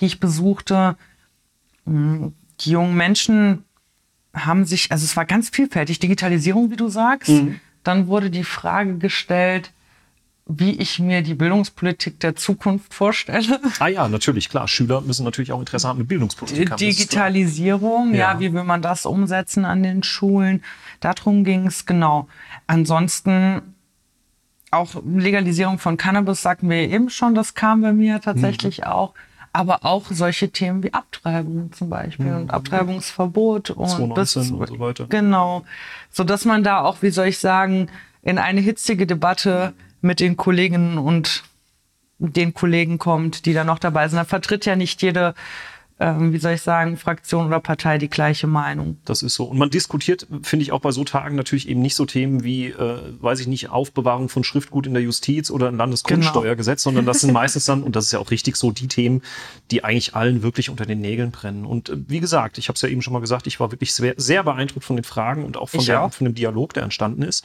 [0.00, 0.96] die ich besuchte.
[1.86, 3.64] Hm, die jungen Menschen
[4.34, 7.30] haben sich, also es war ganz vielfältig, Digitalisierung, wie du sagst.
[7.30, 7.60] Mhm.
[7.82, 9.72] Dann wurde die Frage gestellt,
[10.46, 13.60] wie ich mir die Bildungspolitik der Zukunft vorstelle.
[13.78, 14.66] Ah ja, natürlich, klar.
[14.68, 16.76] Schüler müssen natürlich auch Interesse haben mit Bildungspolitik.
[16.76, 18.32] Digitalisierung, ja.
[18.32, 20.62] ja, wie will man das umsetzen an den Schulen?
[20.98, 22.28] Darum ging es genau.
[22.66, 23.62] Ansonsten
[24.70, 28.84] auch Legalisierung von Cannabis, sagten wir eben schon, das kam bei mir tatsächlich mhm.
[28.84, 29.14] auch.
[29.52, 32.36] Aber auch solche Themen wie Abtreibung zum Beispiel mhm.
[32.36, 35.06] und Abtreibungsverbot und, 2019 und so weiter.
[35.08, 35.64] Genau.
[36.10, 37.88] So dass man da auch, wie soll ich sagen,
[38.22, 41.42] in eine hitzige Debatte mit den Kolleginnen und
[42.18, 44.18] den Kollegen kommt, die da noch dabei sind.
[44.18, 45.34] Da vertritt ja nicht jede
[46.00, 48.96] ähm, wie soll ich sagen, Fraktion oder Partei die gleiche Meinung.
[49.04, 49.44] Das ist so.
[49.44, 52.68] Und man diskutiert, finde ich, auch bei so Tagen natürlich eben nicht so Themen wie,
[52.68, 56.90] äh, weiß ich nicht, Aufbewahrung von Schriftgut in der Justiz oder ein Landesgrundsteuergesetz, genau.
[56.94, 59.20] sondern das sind meistens dann, und das ist ja auch richtig so, die Themen,
[59.70, 61.66] die eigentlich allen wirklich unter den Nägeln brennen.
[61.66, 63.92] Und äh, wie gesagt, ich habe es ja eben schon mal gesagt, ich war wirklich
[63.92, 66.14] sehr, sehr beeindruckt von den Fragen und auch von, der, auch.
[66.14, 67.44] von dem Dialog, der entstanden ist.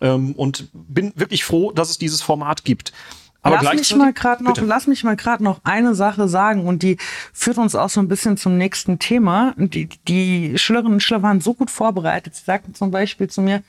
[0.00, 2.94] Ähm, und bin wirklich froh, dass es dieses Format gibt.
[3.42, 4.66] Aber lass mich mal gerade noch, bitte.
[4.66, 6.96] lass mich mal gerade noch eine Sache sagen und die
[7.32, 9.54] führt uns auch so ein bisschen zum nächsten Thema.
[9.56, 12.36] Die, die Schülerinnen und Schüler waren so gut vorbereitet.
[12.36, 13.62] Sie sagten zum Beispiel zu mir,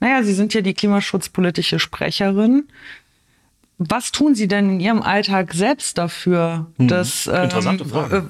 [0.00, 2.64] naja, Sie sind ja die klimaschutzpolitische Sprecherin
[3.82, 6.88] was tun Sie denn in Ihrem Alltag selbst dafür, hm.
[6.88, 8.20] dass, ähm, äh,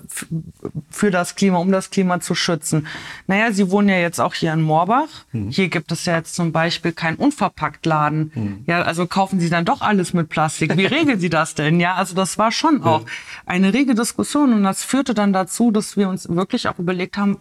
[0.91, 2.87] für das Klima, um das Klima zu schützen?
[3.27, 5.09] Naja, Sie wohnen ja jetzt auch hier in Moorbach.
[5.33, 5.51] Hm.
[5.51, 8.31] Hier gibt es ja jetzt zum Beispiel keinen Unverpacktladen.
[8.33, 8.65] Hm.
[8.69, 10.77] Ja, also kaufen Sie dann doch alles mit Plastik.
[10.77, 11.81] Wie regeln Sie das denn?
[11.81, 13.05] Ja, also das war schon auch
[13.45, 17.39] eine rege Diskussion und das führte dann dazu, dass wir uns wirklich auch überlegt haben,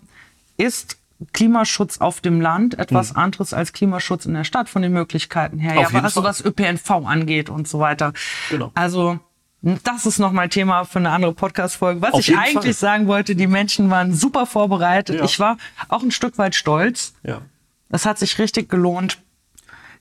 [0.58, 0.99] ist
[1.34, 3.18] Klimaschutz auf dem Land etwas hm.
[3.18, 5.80] anderes als Klimaschutz in der Stadt von den Möglichkeiten her.
[5.80, 8.14] Auf ja, was ÖPNV angeht und so weiter.
[8.50, 8.72] Genau.
[8.76, 9.20] Also
[9.62, 12.02] das ist nochmal Thema für eine andere Podcast-Folge.
[12.02, 12.74] Was Auf ich eigentlich Fall.
[12.74, 15.18] sagen wollte, die Menschen waren super vorbereitet.
[15.18, 15.26] Ja.
[15.26, 15.58] Ich war
[15.90, 17.14] auch ein Stück weit stolz.
[17.24, 17.42] Ja.
[17.90, 19.18] Das hat sich richtig gelohnt.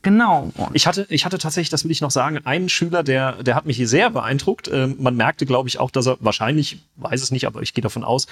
[0.02, 0.52] Genau.
[0.74, 3.66] Ich hatte, ich hatte tatsächlich, das will ich noch sagen, einen Schüler, der, der hat
[3.66, 4.68] mich hier sehr beeindruckt.
[4.72, 7.82] Ähm, man merkte, glaube ich, auch, dass er wahrscheinlich, weiß es nicht, aber ich gehe
[7.82, 8.28] davon aus,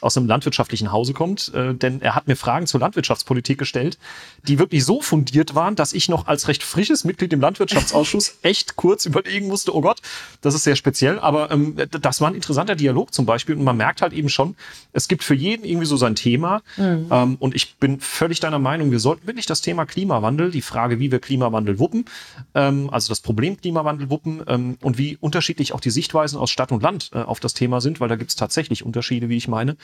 [0.00, 3.98] aus einem landwirtschaftlichen Hause kommt, äh, denn er hat mir Fragen zur Landwirtschaftspolitik gestellt,
[4.46, 8.76] die wirklich so fundiert waren, dass ich noch als recht frisches Mitglied im Landwirtschaftsausschuss echt
[8.76, 10.00] kurz überlegen musste, oh Gott,
[10.40, 13.76] das ist sehr speziell, aber ähm, das war ein interessanter Dialog zum Beispiel und man
[13.76, 14.56] merkt halt eben schon,
[14.92, 17.06] es gibt für jeden irgendwie so sein Thema mhm.
[17.10, 20.98] ähm, und ich bin völlig deiner Meinung, wir sollten wirklich das Thema Klimawandel, die Frage,
[20.98, 22.06] wie wir Klimawandel wuppen,
[22.54, 26.72] ähm, also das Problem Klimawandel wuppen ähm, und wie unterschiedlich auch die Sichtweisen aus Stadt
[26.72, 29.48] und Land äh, auf das Thema sind, weil da gibt es tatsächlich Unterschiede, wie ich
[29.48, 29.76] meine,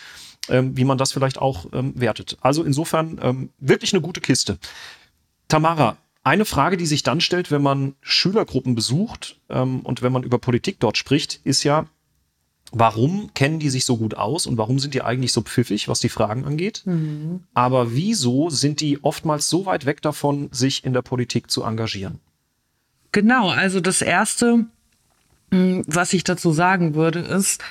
[0.48, 2.36] ähm, wie man das vielleicht auch ähm, wertet.
[2.40, 4.58] Also insofern ähm, wirklich eine gute Kiste.
[5.48, 10.24] Tamara, eine Frage, die sich dann stellt, wenn man Schülergruppen besucht ähm, und wenn man
[10.24, 11.86] über Politik dort spricht, ist ja,
[12.72, 16.00] warum kennen die sich so gut aus und warum sind die eigentlich so pfiffig, was
[16.00, 16.82] die Fragen angeht?
[16.84, 17.44] Mhm.
[17.54, 22.18] Aber wieso sind die oftmals so weit weg davon, sich in der Politik zu engagieren?
[23.12, 24.66] Genau, also das Erste,
[25.52, 27.62] hm, was ich dazu sagen würde, ist,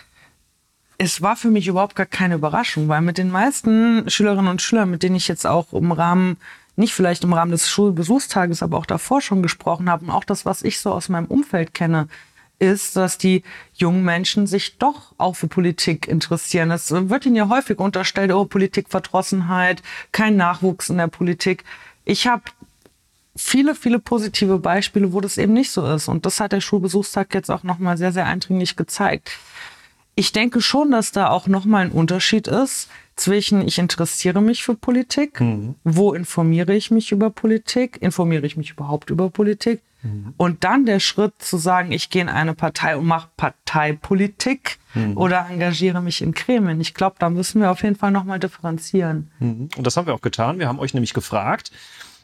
[0.98, 4.90] es war für mich überhaupt gar keine Überraschung, weil mit den meisten Schülerinnen und Schülern,
[4.90, 6.38] mit denen ich jetzt auch im Rahmen,
[6.76, 10.46] nicht vielleicht im Rahmen des Schulbesuchstages, aber auch davor schon gesprochen habe und auch das,
[10.46, 12.08] was ich so aus meinem Umfeld kenne,
[12.60, 16.72] ist, dass die jungen Menschen sich doch auch für Politik interessieren.
[16.72, 21.66] Es wird ihnen ja häufig unterstellt, oh, Politikverdrossenheit, kein Nachwuchs in der Politik.
[22.06, 22.44] Ich habe
[23.36, 26.08] viele, viele positive Beispiele, wo das eben nicht so ist.
[26.08, 29.32] Und das hat der Schulbesuchstag jetzt auch nochmal sehr, sehr eindringlich gezeigt
[30.16, 34.76] ich denke schon, dass da auch nochmal ein Unterschied ist zwischen ich interessiere mich für
[34.76, 35.76] Politik, mhm.
[35.84, 40.34] wo informiere ich mich über Politik, informiere ich mich überhaupt über Politik mhm.
[40.38, 45.18] und dann der Schritt zu sagen, ich gehe in eine Partei und mache Parteipolitik mhm.
[45.18, 46.80] oder engagiere mich in Gremien.
[46.82, 49.32] Ich glaube, da müssen wir auf jeden Fall nochmal differenzieren.
[49.40, 49.70] Mhm.
[49.78, 50.60] Und das haben wir auch getan.
[50.60, 51.72] Wir haben euch nämlich gefragt,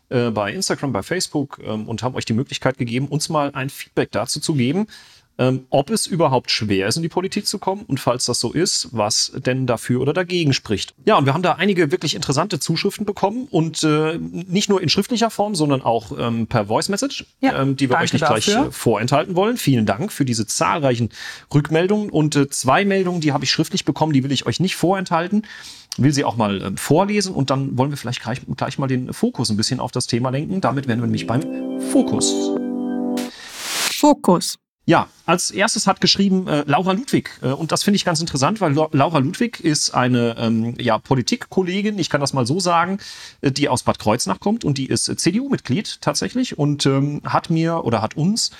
[0.09, 3.69] äh, bei Instagram, bei Facebook ähm, und haben euch die Möglichkeit gegeben, uns mal ein
[3.69, 4.87] Feedback dazu zu geben,
[5.37, 8.51] ähm, ob es überhaupt schwer ist, in die Politik zu kommen und falls das so
[8.51, 10.93] ist, was denn dafür oder dagegen spricht.
[11.05, 14.89] Ja, und wir haben da einige wirklich interessante Zuschriften bekommen und äh, nicht nur in
[14.89, 18.53] schriftlicher Form, sondern auch ähm, per Voice Message, ja, ähm, die wir euch nicht dafür.
[18.53, 19.57] gleich äh, vorenthalten wollen.
[19.57, 21.09] Vielen Dank für diese zahlreichen
[21.53, 24.75] Rückmeldungen und äh, zwei Meldungen, die habe ich schriftlich bekommen, die will ich euch nicht
[24.75, 25.43] vorenthalten
[25.97, 29.13] will sie auch mal äh, vorlesen und dann wollen wir vielleicht gleich, gleich mal den
[29.13, 30.61] Fokus ein bisschen auf das Thema lenken.
[30.61, 31.41] Damit wären wir nämlich beim
[31.91, 32.33] Fokus.
[33.93, 34.57] Fokus.
[34.85, 37.29] Ja, als erstes hat geschrieben äh, Laura Ludwig.
[37.43, 41.99] Äh, und das finde ich ganz interessant, weil Laura Ludwig ist eine ähm, ja, Politikkollegin,
[41.99, 42.99] ich kann das mal so sagen,
[43.41, 47.83] äh, die aus Bad Kreuznach kommt und die ist CDU-Mitglied tatsächlich und ähm, hat mir
[47.83, 48.53] oder hat uns äh,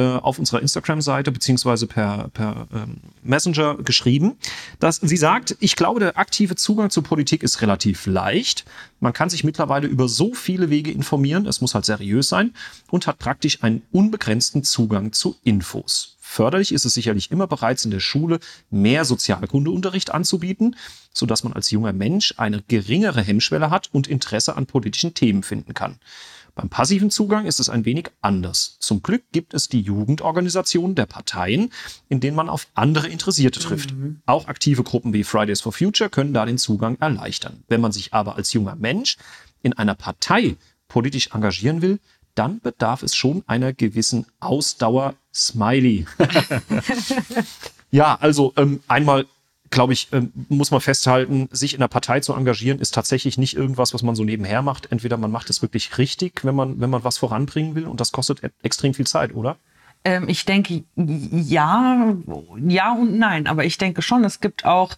[0.00, 4.36] auf unserer Instagram-Seite beziehungsweise per, per ähm, Messenger geschrieben,
[4.78, 8.64] dass sie sagt, ich glaube, der aktive Zugang zur Politik ist relativ leicht.
[9.00, 12.54] Man kann sich mittlerweile über so viele Wege informieren, es muss halt seriös sein
[12.90, 16.16] und hat praktisch einen unbegrenzten Zugang zu Infos.
[16.32, 20.76] Förderlich ist es sicherlich immer bereits in der Schule, mehr Sozialkundeunterricht anzubieten,
[21.12, 25.74] sodass man als junger Mensch eine geringere Hemmschwelle hat und Interesse an politischen Themen finden
[25.74, 25.98] kann.
[26.54, 28.76] Beim passiven Zugang ist es ein wenig anders.
[28.78, 31.72] Zum Glück gibt es die Jugendorganisationen der Parteien,
[32.08, 33.92] in denen man auf andere Interessierte trifft.
[33.92, 34.20] Mhm.
[34.26, 37.64] Auch aktive Gruppen wie Fridays for Future können da den Zugang erleichtern.
[37.68, 39.16] Wenn man sich aber als junger Mensch
[39.62, 40.56] in einer Partei
[40.88, 42.00] politisch engagieren will,
[42.34, 45.14] dann bedarf es schon einer gewissen Ausdauer.
[45.34, 46.04] Smiley.
[47.90, 49.24] ja, also ähm, einmal
[49.72, 53.56] glaube ich, ähm, muss man festhalten, sich in der Partei zu engagieren, ist tatsächlich nicht
[53.56, 54.92] irgendwas, was man so nebenher macht.
[54.92, 58.12] Entweder man macht es wirklich richtig, wenn man, wenn man was voranbringen will, und das
[58.12, 59.56] kostet e-, extrem viel Zeit, oder?
[60.04, 62.14] Ähm, ich denke, ja,
[62.66, 63.46] ja und nein.
[63.48, 64.96] Aber ich denke schon, es gibt auch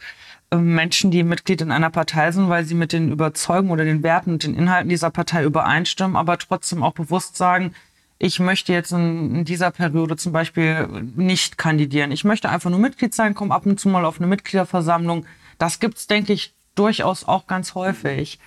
[0.51, 4.03] ähm, Menschen, die Mitglied in einer Partei sind, weil sie mit den Überzeugungen oder den
[4.03, 7.75] Werten und den Inhalten dieser Partei übereinstimmen, aber trotzdem auch bewusst sagen,
[8.19, 12.13] ich möchte jetzt in, dieser Periode zum Beispiel nicht kandidieren.
[12.13, 15.27] Ich möchte einfach nur Mitglied sein, komme ab und zu mal auf eine Mitgliederversammlung.
[15.59, 18.39] Das gibt's, denke ich, durchaus auch ganz häufig.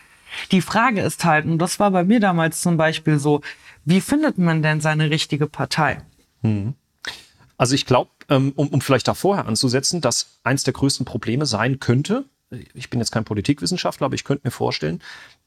[0.51, 3.41] Die Frage ist halt, und das war bei mir damals zum Beispiel so,
[3.85, 6.01] wie findet man denn seine richtige Partei?
[6.41, 6.73] Hm.
[7.57, 11.45] Also ich glaube, ähm, um, um vielleicht da vorher anzusetzen, dass eins der größten Probleme
[11.45, 12.25] sein könnte,
[12.73, 15.01] ich bin jetzt kein Politikwissenschaftler, aber ich könnte mir vorstellen,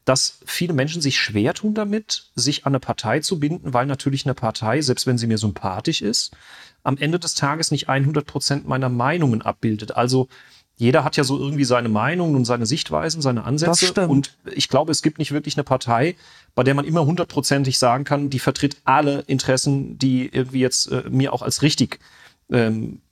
[0.05, 4.25] dass viele Menschen sich schwer tun damit, sich an eine Partei zu binden, weil natürlich
[4.25, 6.37] eine Partei, selbst wenn sie mir sympathisch ist,
[6.83, 9.97] am Ende des Tages nicht 100 Prozent meiner Meinungen abbildet.
[9.97, 10.29] Also
[10.77, 14.09] jeder hat ja so irgendwie seine Meinungen und seine Sichtweisen, seine Ansätze.
[14.09, 16.17] Und ich glaube, es gibt nicht wirklich eine Partei,
[16.55, 21.03] bei der man immer hundertprozentig sagen kann, die vertritt alle Interessen, die irgendwie jetzt äh,
[21.11, 22.01] mir auch als richtig
[22.51, 23.03] ähm,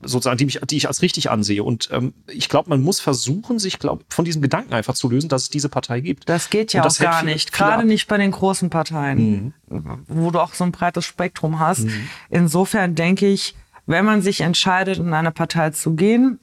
[0.00, 1.62] sozusagen, die, mich, die ich als richtig ansehe.
[1.62, 5.28] Und ähm, ich glaube, man muss versuchen, sich glaub, von diesem Gedanken einfach zu lösen,
[5.28, 6.28] dass es diese Partei gibt.
[6.28, 7.52] Das geht ja auch gar nicht.
[7.52, 10.04] Gerade nicht bei den großen Parteien, mhm.
[10.08, 11.84] wo du auch so ein breites Spektrum hast.
[11.84, 12.08] Mhm.
[12.30, 13.54] Insofern denke ich,
[13.86, 16.38] wenn man sich entscheidet, in eine Partei zu gehen,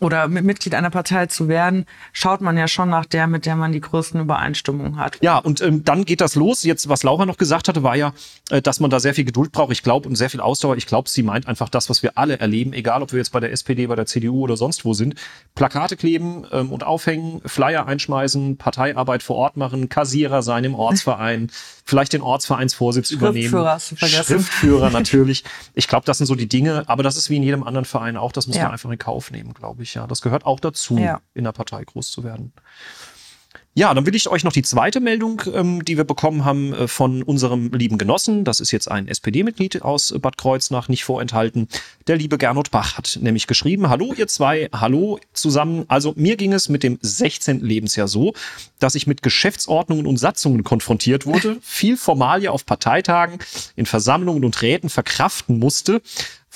[0.00, 3.72] oder Mitglied einer Partei zu werden, schaut man ja schon nach der, mit der man
[3.72, 5.18] die größten Übereinstimmungen hat.
[5.20, 6.62] Ja, und ähm, dann geht das los.
[6.62, 8.12] Jetzt, was Laura noch gesagt hatte, war ja,
[8.50, 9.72] äh, dass man da sehr viel Geduld braucht.
[9.72, 10.76] Ich glaube, und sehr viel Ausdauer.
[10.76, 13.40] Ich glaube, sie meint einfach das, was wir alle erleben, egal ob wir jetzt bei
[13.40, 15.14] der SPD, bei der CDU oder sonst wo sind.
[15.54, 21.50] Plakate kleben ähm, und aufhängen, Flyer einschmeißen, Parteiarbeit vor Ort machen, Kassierer sein im Ortsverein,
[21.84, 23.50] vielleicht den Ortsvereinsvorsitz übernehmen.
[23.78, 25.44] Schriftführer natürlich.
[25.74, 28.16] Ich glaube, das sind so die Dinge, aber das ist wie in jedem anderen Verein
[28.16, 28.32] auch.
[28.32, 28.64] Das muss ja.
[28.64, 29.85] man einfach in Kauf nehmen, glaube ich.
[29.94, 31.20] Ja, das gehört auch dazu, ja.
[31.34, 32.52] in der Partei groß zu werden.
[33.78, 36.88] Ja, dann will ich euch noch die zweite Meldung, ähm, die wir bekommen haben äh,
[36.88, 38.42] von unserem lieben Genossen.
[38.42, 41.68] Das ist jetzt ein SPD-Mitglied aus Bad Kreuznach, nicht vorenthalten.
[42.06, 45.84] Der liebe Gernot Bach hat nämlich geschrieben, hallo ihr zwei, hallo zusammen.
[45.88, 47.60] Also mir ging es mit dem 16.
[47.60, 48.32] Lebensjahr so,
[48.78, 53.40] dass ich mit Geschäftsordnungen und Satzungen konfrontiert wurde, viel Formalie auf Parteitagen,
[53.76, 56.00] in Versammlungen und Räten verkraften musste,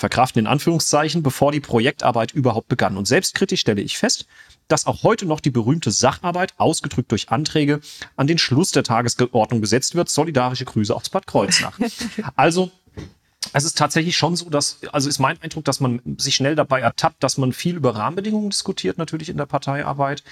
[0.01, 2.97] verkraften in Anführungszeichen, bevor die Projektarbeit überhaupt begann.
[2.97, 4.27] Und selbstkritisch stelle ich fest,
[4.67, 7.81] dass auch heute noch die berühmte Sacharbeit, ausgedrückt durch Anträge,
[8.17, 10.09] an den Schluss der Tagesordnung gesetzt wird.
[10.09, 11.79] Solidarische Grüße aus Bad Kreuznach.
[12.37, 12.71] also
[13.53, 16.81] es ist tatsächlich schon so, dass, also ist mein Eindruck, dass man sich schnell dabei
[16.81, 20.23] ertappt, dass man viel über Rahmenbedingungen diskutiert, natürlich in der Parteiarbeit.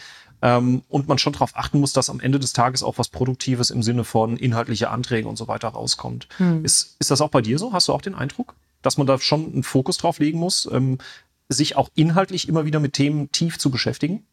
[0.41, 3.71] Ähm, und man schon darauf achten muss, dass am Ende des Tages auch was Produktives
[3.71, 6.29] im Sinne von inhaltliche Anträge und so weiter rauskommt.
[6.37, 6.65] Hm.
[6.65, 7.73] Ist, ist das auch bei dir so?
[7.73, 10.69] Hast du auch den Eindruck, dass man da schon einen Fokus drauf legen muss?
[10.71, 10.99] Ähm,
[11.49, 14.25] sich auch inhaltlich immer wieder mit Themen tief zu beschäftigen?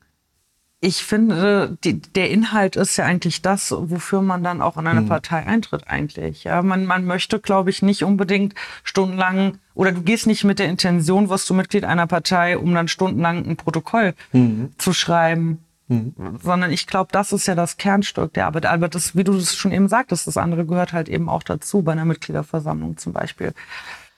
[0.81, 5.01] Ich finde, die, der Inhalt ist ja eigentlich das, wofür man dann auch in eine
[5.01, 5.07] mhm.
[5.07, 6.43] Partei eintritt eigentlich.
[6.43, 8.53] Ja, man, man möchte, glaube ich, nicht unbedingt
[8.83, 12.87] stundenlang oder du gehst nicht mit der Intention, wirst du Mitglied einer Partei, um dann
[12.87, 14.73] stundenlang ein Protokoll mhm.
[14.77, 15.59] zu schreiben.
[15.87, 16.13] Mhm.
[16.43, 18.65] Sondern ich glaube, das ist ja das Kernstück der Arbeit.
[18.65, 21.83] Aber das, wie du es schon eben sagtest, das andere gehört halt eben auch dazu,
[21.83, 23.53] bei einer Mitgliederversammlung zum Beispiel.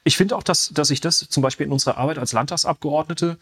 [0.07, 3.37] Ich finde auch, dass, dass ich das zum Beispiel in unserer Arbeit als Landtagsabgeordnete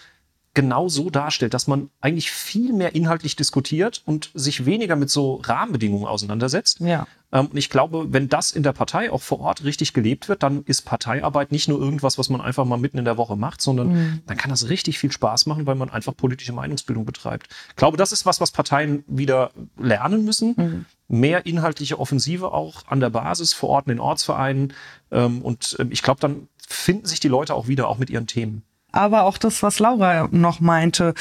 [0.55, 5.35] genau so darstellt, dass man eigentlich viel mehr inhaltlich diskutiert und sich weniger mit so
[5.43, 6.79] Rahmenbedingungen auseinandersetzt.
[6.79, 7.05] Ja.
[7.31, 10.41] Ähm, und ich glaube, wenn das in der Partei auch vor Ort richtig gelebt wird,
[10.41, 13.61] dann ist Parteiarbeit nicht nur irgendwas, was man einfach mal mitten in der Woche macht,
[13.61, 14.21] sondern mhm.
[14.25, 17.49] dann kann das richtig viel Spaß machen, weil man einfach politische Meinungsbildung betreibt.
[17.69, 20.55] Ich glaube, das ist was, was Parteien wieder lernen müssen.
[20.57, 24.73] Mhm mehr inhaltliche Offensive auch an der Basis vor Ort in den Ortsvereinen.
[25.11, 28.27] Ähm, und ähm, ich glaube, dann finden sich die Leute auch wieder, auch mit ihren
[28.27, 28.63] Themen.
[28.91, 31.13] Aber auch das, was Laura noch meinte,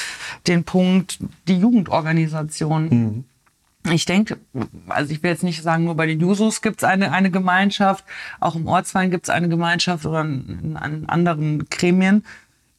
[0.47, 2.89] den Punkt, die Jugendorganisation.
[2.89, 3.25] Mhm.
[3.93, 4.39] Ich denke,
[4.89, 8.05] also ich will jetzt nicht sagen, nur bei den Jusos gibt es eine, eine Gemeinschaft,
[8.41, 12.25] auch im Ortsverein gibt es eine Gemeinschaft oder in, in anderen Gremien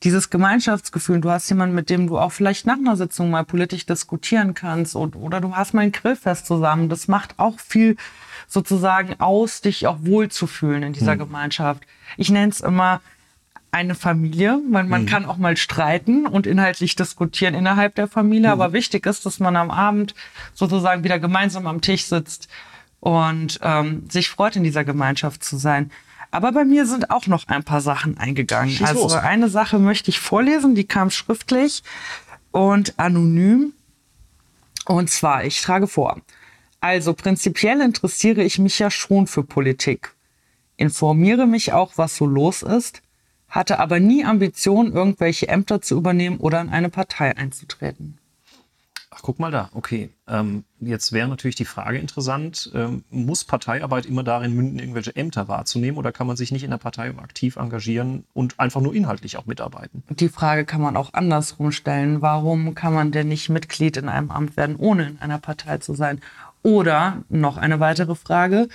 [0.03, 3.85] dieses Gemeinschaftsgefühl, du hast jemanden, mit dem du auch vielleicht nach einer Sitzung mal politisch
[3.85, 6.89] diskutieren kannst und, oder du hast mal ein Grillfest zusammen.
[6.89, 7.95] Das macht auch viel
[8.47, 11.19] sozusagen aus, dich auch wohlzufühlen in dieser mhm.
[11.19, 11.83] Gemeinschaft.
[12.17, 13.01] Ich nenne es immer
[13.71, 15.05] eine Familie, weil man mhm.
[15.07, 18.61] kann auch mal streiten und inhaltlich diskutieren innerhalb der Familie, mhm.
[18.61, 20.15] aber wichtig ist, dass man am Abend
[20.53, 22.47] sozusagen wieder gemeinsam am Tisch sitzt
[22.99, 25.91] und ähm, sich freut, in dieser Gemeinschaft zu sein.
[26.31, 28.71] Aber bei mir sind auch noch ein paar Sachen eingegangen.
[28.71, 29.13] Schieß also los.
[29.13, 31.83] eine Sache möchte ich vorlesen, die kam schriftlich
[32.51, 33.73] und anonym.
[34.85, 36.21] Und zwar, ich trage vor.
[36.79, 40.13] Also prinzipiell interessiere ich mich ja schon für Politik,
[40.77, 43.01] informiere mich auch, was so los ist,
[43.49, 48.19] hatte aber nie Ambition, irgendwelche Ämter zu übernehmen oder in eine Partei einzutreten.
[49.15, 50.09] Ach, guck mal da, okay.
[50.27, 55.47] Ähm, jetzt wäre natürlich die Frage interessant, ähm, muss Parteiarbeit immer darin münden, irgendwelche Ämter
[55.47, 59.37] wahrzunehmen oder kann man sich nicht in der Partei aktiv engagieren und einfach nur inhaltlich
[59.37, 60.03] auch mitarbeiten?
[60.09, 62.21] Die Frage kann man auch andersrum stellen.
[62.21, 65.93] Warum kann man denn nicht Mitglied in einem Amt werden, ohne in einer Partei zu
[65.93, 66.19] sein?
[66.61, 68.67] Oder noch eine weitere Frage,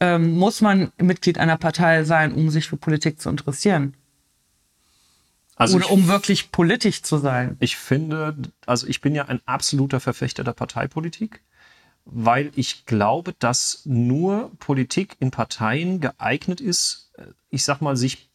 [0.00, 3.94] ähm, muss man Mitglied einer Partei sein, um sich für Politik zu interessieren?
[5.56, 7.56] Also Oder um wirklich politisch zu sein.
[7.60, 11.42] Ich finde, also ich bin ja ein absoluter Verfechter der Parteipolitik,
[12.04, 17.10] weil ich glaube, dass nur Politik in Parteien geeignet ist,
[17.50, 18.30] ich sag mal, sich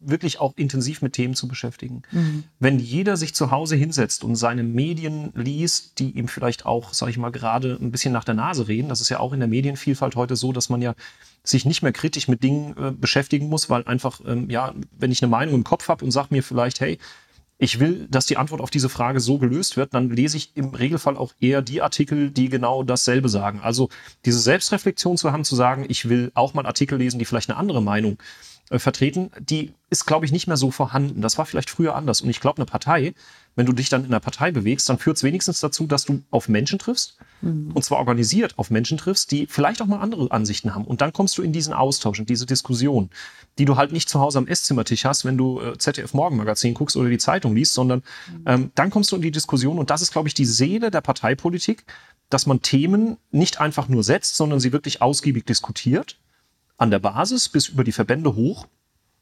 [0.00, 2.02] wirklich auch intensiv mit Themen zu beschäftigen.
[2.10, 2.44] Mhm.
[2.58, 7.10] Wenn jeder sich zu Hause hinsetzt und seine Medien liest, die ihm vielleicht auch, sag
[7.10, 9.48] ich mal, gerade ein bisschen nach der Nase reden, das ist ja auch in der
[9.48, 10.94] Medienvielfalt heute so, dass man ja
[11.42, 15.22] sich nicht mehr kritisch mit Dingen äh, beschäftigen muss, weil einfach, ähm, ja, wenn ich
[15.22, 16.98] eine Meinung im Kopf habe und sage mir vielleicht, hey,
[17.62, 20.70] ich will, dass die Antwort auf diese Frage so gelöst wird, dann lese ich im
[20.70, 23.60] Regelfall auch eher die Artikel, die genau dasselbe sagen.
[23.60, 23.90] Also
[24.24, 27.58] diese Selbstreflexion zu haben, zu sagen, ich will auch mal Artikel lesen, die vielleicht eine
[27.58, 28.16] andere Meinung
[28.70, 31.20] äh, vertreten, die ist, glaube ich, nicht mehr so vorhanden.
[31.20, 32.22] Das war vielleicht früher anders.
[32.22, 33.12] Und ich glaube, eine Partei,
[33.56, 36.22] wenn du dich dann in einer Partei bewegst, dann führt es wenigstens dazu, dass du
[36.30, 37.18] auf Menschen triffst.
[37.42, 37.72] Mhm.
[37.72, 40.84] Und zwar organisiert auf Menschen triffst, die vielleicht auch mal andere Ansichten haben.
[40.84, 43.10] Und dann kommst du in diesen Austausch, in diese Diskussion,
[43.58, 46.96] die du halt nicht zu Hause am Esszimmertisch hast, wenn du äh, ZDF Morgenmagazin guckst
[46.96, 48.42] oder die Zeitung liest, sondern mhm.
[48.46, 49.78] ähm, dann kommst du in die Diskussion.
[49.78, 51.84] Und das ist, glaube ich, die Seele der Parteipolitik,
[52.28, 56.18] dass man Themen nicht einfach nur setzt, sondern sie wirklich ausgiebig diskutiert
[56.78, 58.66] an der Basis bis über die Verbände hoch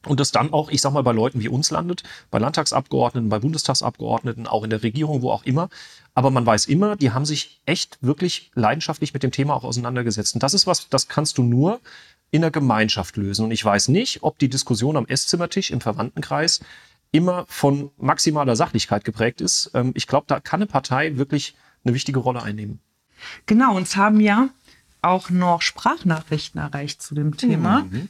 [0.09, 3.39] und das dann auch, ich sag mal, bei Leuten wie uns landet, bei Landtagsabgeordneten, bei
[3.39, 5.69] Bundestagsabgeordneten, auch in der Regierung, wo auch immer.
[6.15, 10.35] Aber man weiß immer, die haben sich echt wirklich leidenschaftlich mit dem Thema auch auseinandergesetzt.
[10.35, 11.81] Und das ist was, das kannst du nur
[12.31, 13.45] in der Gemeinschaft lösen.
[13.45, 16.61] Und ich weiß nicht, ob die Diskussion am Esszimmertisch im Verwandtenkreis
[17.11, 19.71] immer von maximaler Sachlichkeit geprägt ist.
[19.75, 22.81] Ähm, ich glaube, da kann eine Partei wirklich eine wichtige Rolle einnehmen.
[23.47, 24.51] Genau, uns haben ja
[25.01, 27.85] auch noch Sprachnachrichten erreicht zu dem Thema.
[27.85, 28.09] Mhm.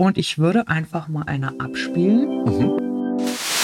[0.00, 2.44] Und ich würde einfach mal eine abspielen.
[2.44, 3.18] Mhm.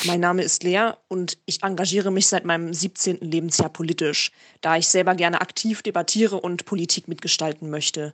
[0.05, 3.20] Mein Name ist Lea und ich engagiere mich seit meinem 17.
[3.22, 8.12] Lebensjahr politisch, da ich selber gerne aktiv debattiere und Politik mitgestalten möchte.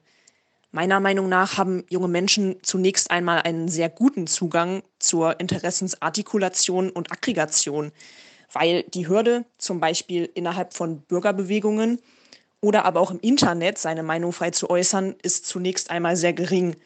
[0.70, 7.10] Meiner Meinung nach haben junge Menschen zunächst einmal einen sehr guten Zugang zur Interessensartikulation und
[7.10, 7.90] Aggregation,
[8.52, 11.98] weil die Hürde zum Beispiel innerhalb von Bürgerbewegungen
[12.60, 16.76] oder aber auch im Internet seine Meinung frei zu äußern, ist zunächst einmal sehr gering.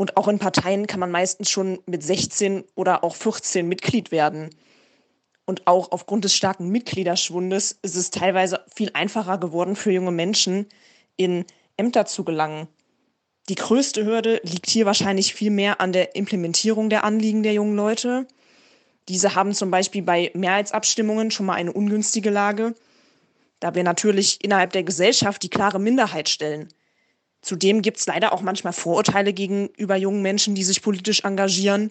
[0.00, 4.48] Und auch in Parteien kann man meistens schon mit 16 oder auch 14 Mitglied werden.
[5.44, 10.64] Und auch aufgrund des starken Mitgliederschwundes ist es teilweise viel einfacher geworden für junge Menschen,
[11.18, 11.44] in
[11.76, 12.66] Ämter zu gelangen.
[13.50, 17.76] Die größte Hürde liegt hier wahrscheinlich viel mehr an der Implementierung der Anliegen der jungen
[17.76, 18.26] Leute.
[19.06, 22.74] Diese haben zum Beispiel bei Mehrheitsabstimmungen schon mal eine ungünstige Lage
[23.60, 26.68] da wir natürlich innerhalb der Gesellschaft die klare Minderheit stellen.
[27.42, 31.90] Zudem gibt es leider auch manchmal Vorurteile gegenüber jungen Menschen, die sich politisch engagieren.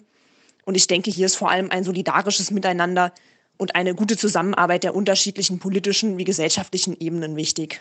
[0.64, 3.12] Und ich denke, hier ist vor allem ein solidarisches Miteinander
[3.56, 7.80] und eine gute Zusammenarbeit der unterschiedlichen politischen wie gesellschaftlichen Ebenen wichtig.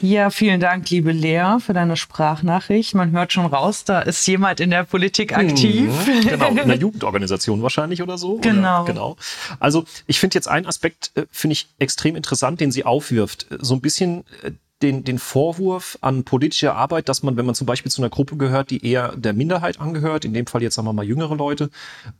[0.00, 2.94] Ja, vielen Dank, liebe Lea, für deine Sprachnachricht.
[2.94, 5.90] Man hört schon raus, da ist jemand in der Politik aktiv.
[5.90, 8.36] Mhm, genau, in der Jugendorganisation wahrscheinlich oder so.
[8.36, 8.82] Genau.
[8.82, 8.92] Oder?
[8.92, 9.16] genau.
[9.58, 13.48] Also ich finde jetzt einen Aspekt, äh, finde ich extrem interessant, den sie aufwirft.
[13.58, 14.52] So ein bisschen äh,
[14.82, 18.36] den, den Vorwurf an politische Arbeit, dass man, wenn man zum Beispiel zu einer Gruppe
[18.36, 21.70] gehört, die eher der Minderheit angehört, in dem Fall jetzt sagen wir mal jüngere Leute,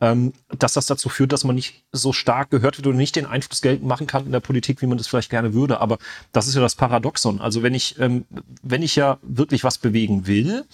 [0.01, 3.27] ähm, dass das dazu führt, dass man nicht so stark gehört wird oder nicht den
[3.27, 5.81] Einfluss geltend machen kann in der Politik, wie man das vielleicht gerne würde.
[5.81, 5.99] Aber
[6.33, 7.41] das ist ja das Paradoxon.
[7.41, 8.25] Also wenn ich, ähm,
[8.63, 10.65] wenn ich ja wirklich was bewegen will,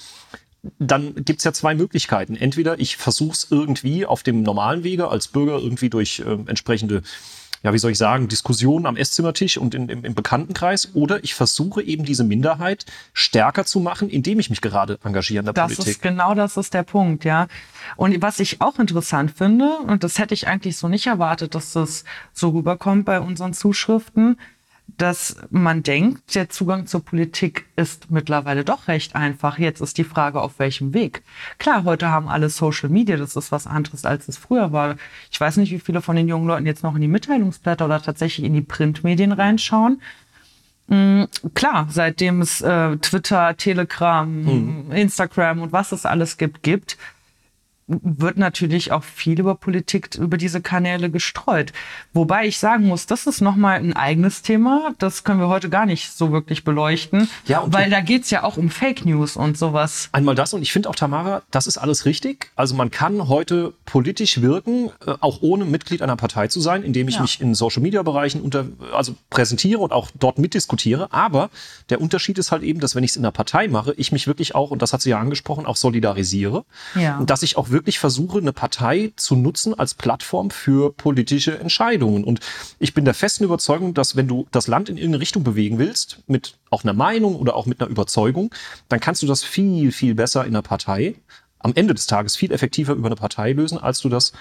[0.78, 2.37] dann gibt's ja zwei Möglichkeiten.
[2.37, 7.03] Entweder ich versuche es irgendwie auf dem normalen Wege als Bürger irgendwie durch äh, entsprechende
[7.64, 10.90] ja, wie soll ich sagen, Diskussionen am Esszimmertisch und in, im, im Bekanntenkreis.
[10.92, 12.84] Oder ich versuche eben diese Minderheit
[13.14, 15.94] stärker zu machen, indem ich mich gerade engagiere in der das Politik.
[15.94, 17.48] Ist genau das ist der Punkt, ja.
[17.96, 21.72] Und was ich auch interessant finde, und das hätte ich eigentlich so nicht erwartet, dass
[21.72, 22.04] das
[22.34, 24.38] so rüberkommt bei unseren Zuschriften,
[24.87, 29.59] dass man denkt, der Zugang zur Politik ist mittlerweile doch recht einfach.
[29.59, 31.22] Jetzt ist die Frage, auf welchem Weg.
[31.59, 34.97] Klar, heute haben alle Social Media, das ist was anderes, als es früher war.
[35.30, 38.03] Ich weiß nicht, wie viele von den jungen Leuten jetzt noch in die Mitteilungsblätter oder
[38.03, 40.01] tatsächlich in die Printmedien reinschauen.
[40.87, 44.93] Mhm, klar, seitdem es äh, Twitter, Telegram, mhm.
[44.93, 46.99] Instagram und was es alles gibt, gibt,
[47.87, 51.72] wird natürlich auch viel über Politik über diese Kanäle gestreut.
[52.12, 54.95] Wobei ich sagen muss, das ist nochmal ein eigenes Thema.
[54.99, 57.28] Das können wir heute gar nicht so wirklich beleuchten.
[57.47, 60.09] Ja, weil da geht's ja auch um Fake News und sowas.
[60.12, 62.51] Einmal das und ich finde auch, Tamara, das ist alles richtig.
[62.57, 67.09] Also man kann heute politisch wirken, äh, auch ohne Mitglied einer Partei zu sein, indem
[67.09, 67.22] ich ja.
[67.22, 71.12] mich in Social Media Bereichen unter, also präsentiere und auch dort mitdiskutiere.
[71.12, 71.51] Aber
[71.91, 74.26] der Unterschied ist halt eben, dass wenn ich es in der Partei mache, ich mich
[74.26, 76.64] wirklich auch, und das hat sie ja angesprochen, auch solidarisiere.
[76.95, 77.18] Ja.
[77.18, 82.25] Und dass ich auch wirklich versuche, eine Partei zu nutzen als Plattform für politische Entscheidungen.
[82.25, 82.41] Und
[82.79, 86.22] ich bin der festen Überzeugung, dass wenn du das Land in irgendeine Richtung bewegen willst,
[86.27, 88.55] mit auch einer Meinung oder auch mit einer Überzeugung,
[88.89, 91.16] dann kannst du das viel, viel besser in einer Partei,
[91.59, 94.33] am Ende des Tages viel effektiver über eine Partei lösen, als du das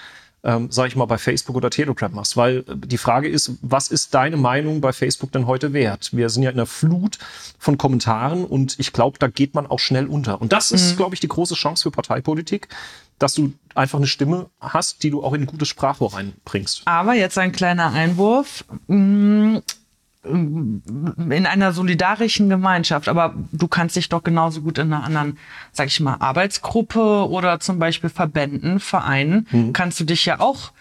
[0.44, 2.36] ähm, sage ich mal, bei Facebook oder Telegram machst.
[2.36, 6.10] Weil äh, die Frage ist, was ist deine Meinung bei Facebook denn heute wert?
[6.12, 7.18] Wir sind ja in einer Flut
[7.58, 10.40] von Kommentaren und ich glaube, da geht man auch schnell unter.
[10.40, 10.96] Und das ist, mhm.
[10.98, 12.68] glaube ich, die große Chance für Parteipolitik,
[13.18, 16.82] dass du einfach eine Stimme hast, die du auch in ein gutes Sprachrohr reinbringst.
[16.84, 18.64] Aber jetzt ein kleiner Einwurf.
[18.86, 19.58] Mm,
[20.26, 25.38] in einer solidarischen Gemeinschaft, aber du kannst dich doch genauso gut in einer anderen,
[25.72, 29.72] sag ich mal, Arbeitsgruppe oder zum Beispiel Verbänden, Vereinen, mhm.
[29.74, 30.72] kannst du dich ja auch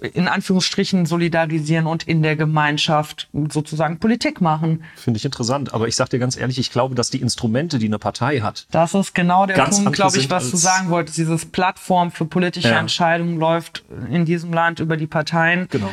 [0.00, 4.84] in Anführungsstrichen solidarisieren und in der Gemeinschaft sozusagen Politik machen.
[4.96, 7.86] Finde ich interessant, aber ich sage dir ganz ehrlich, ich glaube, dass die Instrumente, die
[7.86, 11.18] eine Partei hat, das ist genau der Punkt, glaube ich, was du sagen wolltest.
[11.18, 12.78] Dieses Plattform für politische ja.
[12.78, 15.68] Entscheidungen läuft in diesem Land über die Parteien.
[15.70, 15.90] Genau.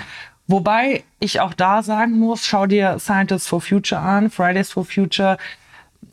[0.47, 5.37] Wobei ich auch da sagen muss, schau dir Scientists for Future an, Fridays for Future,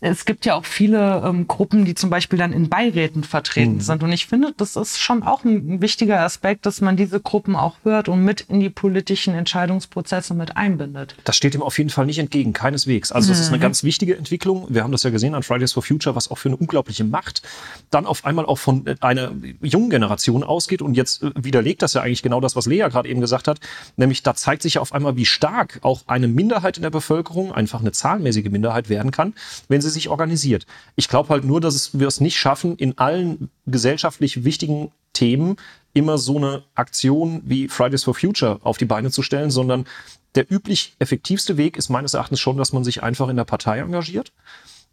[0.05, 3.80] es gibt ja auch viele ähm, Gruppen, die zum Beispiel dann in Beiräten vertreten mhm.
[3.80, 4.03] sind.
[4.03, 7.76] Und ich finde, das ist schon auch ein wichtiger Aspekt, dass man diese Gruppen auch
[7.84, 11.14] hört und mit in die politischen Entscheidungsprozesse mit einbindet.
[11.22, 13.12] Das steht ihm auf jeden Fall nicht entgegen, keineswegs.
[13.12, 13.42] Also das mhm.
[13.42, 13.62] ist eine mhm.
[13.62, 14.66] ganz wichtige Entwicklung.
[14.70, 17.42] Wir haben das ja gesehen an Fridays for Future, was auch für eine unglaubliche Macht
[17.90, 19.30] dann auf einmal auch von einer
[19.61, 20.82] jungen Generation ausgeht.
[20.82, 23.61] Und jetzt äh, widerlegt das ja eigentlich genau das, was Lea gerade eben gesagt hat.
[23.96, 27.53] Nämlich da zeigt sich ja auf einmal, wie stark auch eine Minderheit in der Bevölkerung,
[27.53, 29.34] einfach eine zahlenmäßige Minderheit werden kann,
[29.68, 30.66] wenn sie sich organisiert.
[30.97, 35.57] Ich glaube halt nur, dass wir es nicht schaffen, in allen gesellschaftlich wichtigen Themen
[35.93, 39.86] immer so eine Aktion wie Fridays for Future auf die Beine zu stellen, sondern
[40.34, 43.78] der üblich effektivste Weg ist meines Erachtens schon, dass man sich einfach in der Partei
[43.78, 44.32] engagiert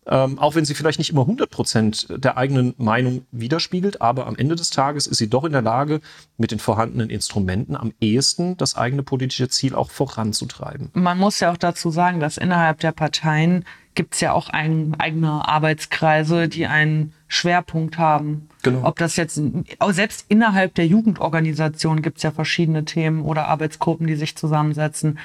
[0.10, 4.36] ähm, auch wenn sie vielleicht nicht immer 100 Prozent der eigenen Meinung widerspiegelt, aber am
[4.36, 6.02] Ende des Tages ist sie doch in der Lage,
[6.38, 10.90] mit den vorhandenen Instrumenten am ehesten das eigene politische Ziel auch voranzutreiben.
[10.94, 14.96] Man muss ja auch dazu sagen, dass innerhalb der Parteien gibt es ja auch ein,
[14.98, 18.48] eigene Arbeitskreise, die einen Schwerpunkt haben.
[18.64, 18.88] Genau.
[18.88, 19.42] Ob das jetzt,
[19.90, 25.20] selbst innerhalb der Jugendorganisation gibt es ja verschiedene Themen oder Arbeitsgruppen, die sich zusammensetzen.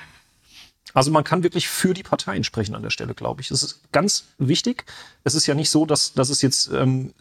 [0.95, 3.49] Also man kann wirklich für die Parteien sprechen an der Stelle, glaube ich.
[3.49, 4.85] Das ist ganz wichtig.
[5.25, 7.13] Es ist ja nicht so, dass, dass es jetzt, ähm,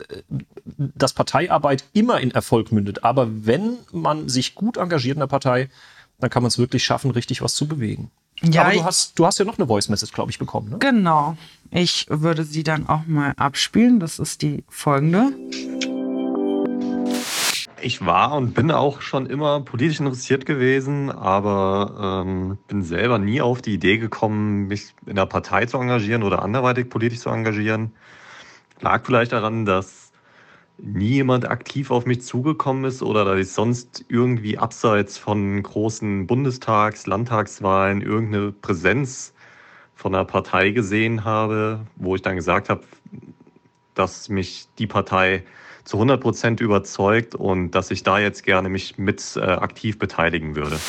[0.78, 3.04] dass Parteiarbeit immer in Erfolg mündet.
[3.04, 5.70] Aber wenn man sich gut engagiert in der Partei,
[6.20, 8.12] dann kann man es wirklich schaffen, richtig was zu bewegen.
[8.44, 10.70] Ja, Aber du hast, du hast ja noch eine Voice Message, glaube ich, bekommen.
[10.70, 10.78] Ne?
[10.78, 11.36] Genau.
[11.72, 14.00] Ich würde sie dann auch mal abspielen.
[14.00, 15.32] Das ist die folgende
[17.84, 23.42] ich war und bin auch schon immer politisch interessiert gewesen, aber ähm, bin selber nie
[23.42, 27.94] auf die Idee gekommen, mich in der Partei zu engagieren oder anderweitig politisch zu engagieren.
[28.80, 30.12] Lag vielleicht daran, dass
[30.78, 36.28] nie jemand aktiv auf mich zugekommen ist oder dass ich sonst irgendwie abseits von großen
[36.28, 39.34] Bundestags-, Landtagswahlen irgendeine Präsenz
[39.96, 42.82] von einer Partei gesehen habe, wo ich dann gesagt habe,
[43.94, 45.44] dass mich die Partei
[45.84, 50.56] zu 100 Prozent überzeugt und dass ich da jetzt gerne mich mit äh, aktiv beteiligen
[50.56, 50.80] würde.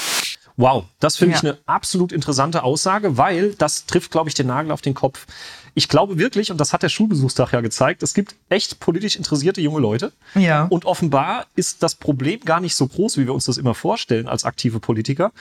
[0.57, 1.38] Wow, das finde Ja.
[1.38, 5.26] ich eine absolut interessante Aussage, weil das trifft, glaube ich, den Nagel auf den Kopf.
[5.76, 9.61] Ich glaube wirklich, und das hat der Schulbesuchstag ja gezeigt, es gibt echt politisch interessierte
[9.61, 10.12] junge Leute.
[10.36, 10.66] Ja.
[10.66, 14.28] Und offenbar ist das Problem gar nicht so groß, wie wir uns das immer vorstellen
[14.28, 15.32] als aktive Politiker.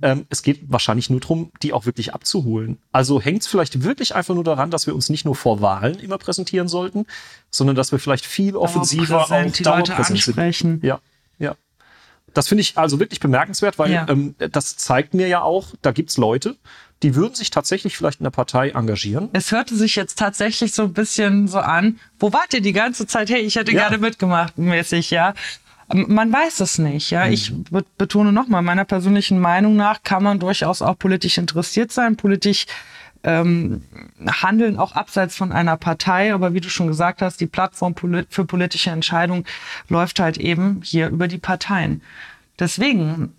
[0.00, 2.78] Ähm, es geht wahrscheinlich nur darum, die auch wirklich abzuholen.
[2.90, 5.98] Also hängt es vielleicht wirklich einfach nur daran, dass wir uns nicht nur vor Wahlen
[5.98, 7.04] immer präsentieren sollten,
[7.50, 10.38] sondern dass wir vielleicht viel offensiver Leute dauerpräsent sind.
[10.38, 10.80] ansprechen.
[10.82, 11.00] Ja,
[11.38, 11.54] ja.
[12.34, 14.06] Das finde ich also wirklich bemerkenswert, weil Ja.
[14.08, 16.56] ähm, das zeigt mir ja auch, da gibt's Leute,
[17.02, 19.28] die würden sich tatsächlich vielleicht in der Partei engagieren.
[19.32, 23.06] Es hörte sich jetzt tatsächlich so ein bisschen so an, wo wart ihr die ganze
[23.06, 23.28] Zeit?
[23.28, 23.80] Hey, ich hätte Ja.
[23.88, 25.34] gerne mitgemacht, mäßig, ja.
[25.92, 27.26] Man weiß es nicht, ja.
[27.26, 27.32] Mhm.
[27.32, 32.16] Ich be- betone nochmal, meiner persönlichen Meinung nach kann man durchaus auch politisch interessiert sein,
[32.16, 32.66] politisch
[33.24, 33.82] ähm,
[34.26, 36.34] handeln, auch abseits von einer Partei.
[36.34, 37.94] Aber wie du schon gesagt hast, die Plattform
[38.28, 39.44] für politische Entscheidungen
[39.88, 42.02] läuft halt eben hier über die Parteien.
[42.58, 43.32] Deswegen,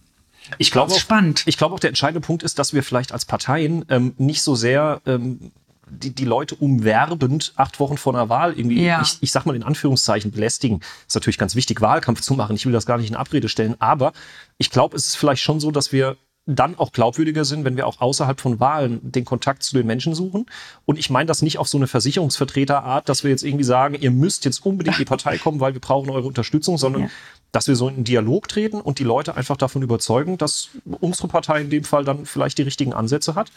[0.57, 1.43] Ich glaube spannend.
[1.45, 4.55] Ich glaube auch, der entscheidende Punkt ist, dass wir vielleicht als Parteien ähm, nicht so
[4.55, 5.51] sehr ähm,
[5.89, 9.01] die, die Leute umwerbend acht Wochen vor einer Wahl irgendwie, Ja.
[9.01, 10.81] ich, ich sag mal in Anführungszeichen, belästigen.
[11.07, 12.55] Ist natürlich ganz wichtig, Wahlkampf zu machen.
[12.55, 13.75] Ich will das gar nicht in Abrede stellen.
[13.79, 14.11] Aber
[14.57, 17.87] ich glaube, es ist vielleicht schon so, dass wir dann auch glaubwürdiger sind, wenn wir
[17.87, 20.45] auch außerhalb von Wahlen den Kontakt zu den Menschen suchen.
[20.85, 24.11] Und ich meine das nicht auf so eine Versicherungsvertreterart, dass wir jetzt irgendwie sagen, ihr
[24.11, 27.09] müsst jetzt unbedingt in die Partei kommen, weil wir brauchen eure Unterstützung, sondern Ja.
[27.53, 30.69] dass wir so in einen Dialog treten und die Leute einfach davon überzeugen, dass
[30.99, 33.51] unsere Partei in dem Fall dann vielleicht die richtigen Ansätze hat.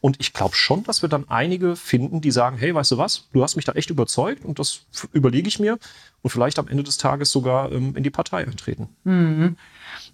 [0.00, 3.28] Und ich glaube schon, dass wir dann einige finden, die sagen, hey, weißt du was,
[3.32, 4.82] du hast mich da echt überzeugt und das
[5.12, 5.76] überlege ich mir
[6.22, 8.88] und vielleicht am Ende des Tages sogar ähm, in die Partei eintreten.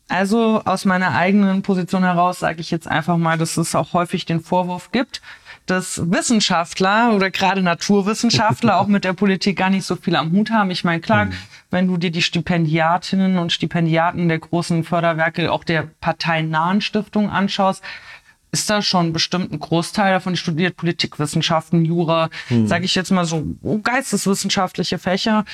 [0.08, 4.26] Also aus meiner eigenen Position heraus sage ich jetzt einfach mal, dass es auch häufig
[4.26, 5.22] den Vorwurf gibt,
[5.66, 10.50] dass Wissenschaftler oder gerade Naturwissenschaftler auch mit der Politik gar nicht so viel am Hut
[10.50, 10.70] haben.
[10.70, 11.28] Ich meine, klar,
[11.70, 17.82] wenn du dir die Stipendiatinnen und Stipendiaten der großen Förderwerke, auch der parteinahen Stiftungen anschaust,
[18.52, 22.30] ist da schon bestimmt ein Großteil davon studiert Politikwissenschaften, Jura,
[22.66, 23.44] sage ich jetzt mal so
[23.82, 25.44] geisteswissenschaftliche Fächer.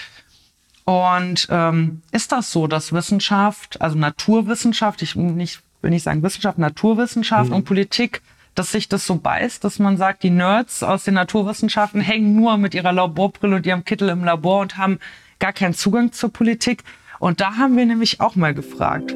[0.85, 6.59] Und ähm, ist das so, dass Wissenschaft, also Naturwissenschaft, ich nicht, will nicht sagen Wissenschaft,
[6.59, 8.23] Naturwissenschaft und Politik,
[8.55, 12.57] dass sich das so beißt, dass man sagt, die Nerds aus den Naturwissenschaften hängen nur
[12.57, 14.99] mit ihrer Laborbrille und ihrem Kittel im Labor und haben
[15.39, 16.83] gar keinen Zugang zur Politik.
[17.19, 19.15] Und da haben wir nämlich auch mal gefragt.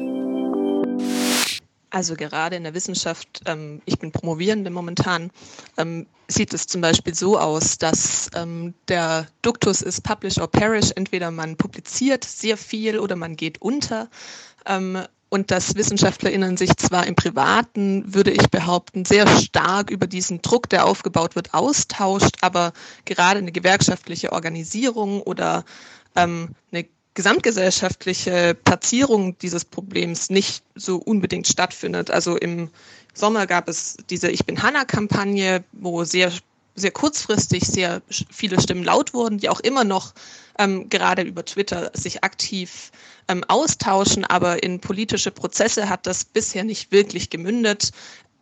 [1.95, 5.31] Also gerade in der Wissenschaft, ähm, ich bin Promovierende momentan,
[5.77, 10.91] ähm, sieht es zum Beispiel so aus, dass ähm, der Duktus ist Publish or Perish.
[10.93, 14.09] Entweder man publiziert sehr viel oder man geht unter.
[14.65, 20.41] Ähm, und dass WissenschaftlerInnen sich zwar im Privaten, würde ich behaupten, sehr stark über diesen
[20.41, 22.73] Druck, der aufgebaut wird, austauscht, aber
[23.05, 25.63] gerade eine gewerkschaftliche Organisierung oder
[26.17, 32.11] ähm, eine gesamtgesellschaftliche Platzierung dieses Problems nicht so unbedingt stattfindet.
[32.11, 32.69] Also im
[33.13, 36.31] Sommer gab es diese Ich bin Hanna-Kampagne, wo sehr,
[36.75, 40.13] sehr kurzfristig sehr viele Stimmen laut wurden, die auch immer noch
[40.59, 42.91] ähm, gerade über Twitter sich aktiv
[43.29, 47.91] ähm, austauschen, aber in politische Prozesse hat das bisher nicht wirklich gemündet.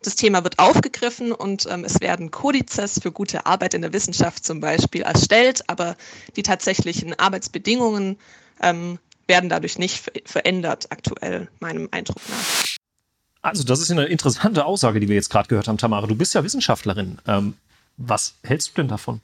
[0.02, 4.44] Das Thema wird aufgegriffen und ähm, es werden Kodizes für gute Arbeit in der Wissenschaft
[4.44, 5.96] zum Beispiel erstellt, aber
[6.36, 8.18] die tatsächlichen Arbeitsbedingungen
[8.60, 12.64] ähm, werden dadurch nicht ver verändert, aktuell meinem Eindruck nach.
[13.42, 16.06] Also das ist eine interessante Aussage, die wir jetzt gerade gehört haben, Tamara.
[16.06, 17.18] Du bist ja Wissenschaftlerin.
[17.26, 17.54] Ähm,
[17.96, 19.20] was hältst du denn davon?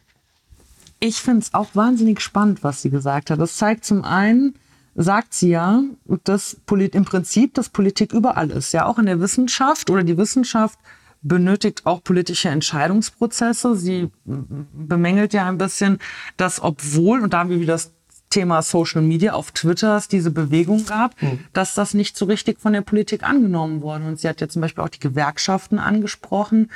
[1.00, 3.40] Ich finde es auch wahnsinnig spannend, was sie gesagt hat.
[3.40, 4.54] Das zeigt zum einen,
[4.94, 5.82] sagt sie ja,
[6.24, 8.72] dass Polit im Prinzip, dass Politik überall ist.
[8.72, 10.78] Ja, auch in der Wissenschaft oder die Wissenschaft
[11.22, 13.76] benötigt auch politische Entscheidungsprozesse.
[13.76, 15.98] Sie bemängelt ja ein bisschen,
[16.36, 17.92] dass obwohl, und da haben wir wieder das
[18.30, 21.14] Thema Social Media auf Twitter es diese Bewegung gab,
[21.52, 24.04] dass das nicht so richtig von der Politik angenommen wurde.
[24.04, 26.70] Und sie hat ja zum Beispiel auch die Gewerkschaften angesprochen.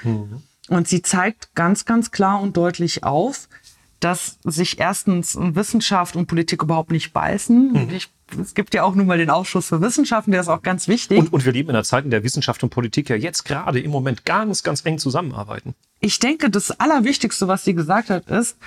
[0.68, 3.48] Und sie zeigt ganz, ganz klar und deutlich auf,
[4.00, 7.70] dass sich erstens Wissenschaft und Politik überhaupt nicht beißen.
[7.70, 10.62] Und Ich, es gibt ja auch nun mal den Ausschuss für Wissenschaften, der ist auch
[10.62, 11.18] ganz wichtig.
[11.18, 13.80] Und, und wir leben in einer Zeit, in der Wissenschaft und Politik ja jetzt gerade
[13.80, 15.74] im Moment ganz, ganz eng zusammenarbeiten.
[16.00, 18.58] ich denke, das Allerwichtigste, was sie gesagt hat, ist,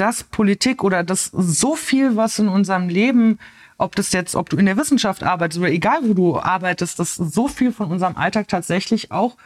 [0.00, 3.38] dass Politik oder dass so viel, was in unserem Leben,
[3.78, 7.14] ob das jetzt, ob du in der Wissenschaft arbeitest oder egal wo du arbeitest, dass
[7.16, 9.36] so viel von unserem Alltag tatsächlich auch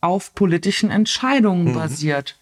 [0.00, 2.38] auf politischen Entscheidungen basiert.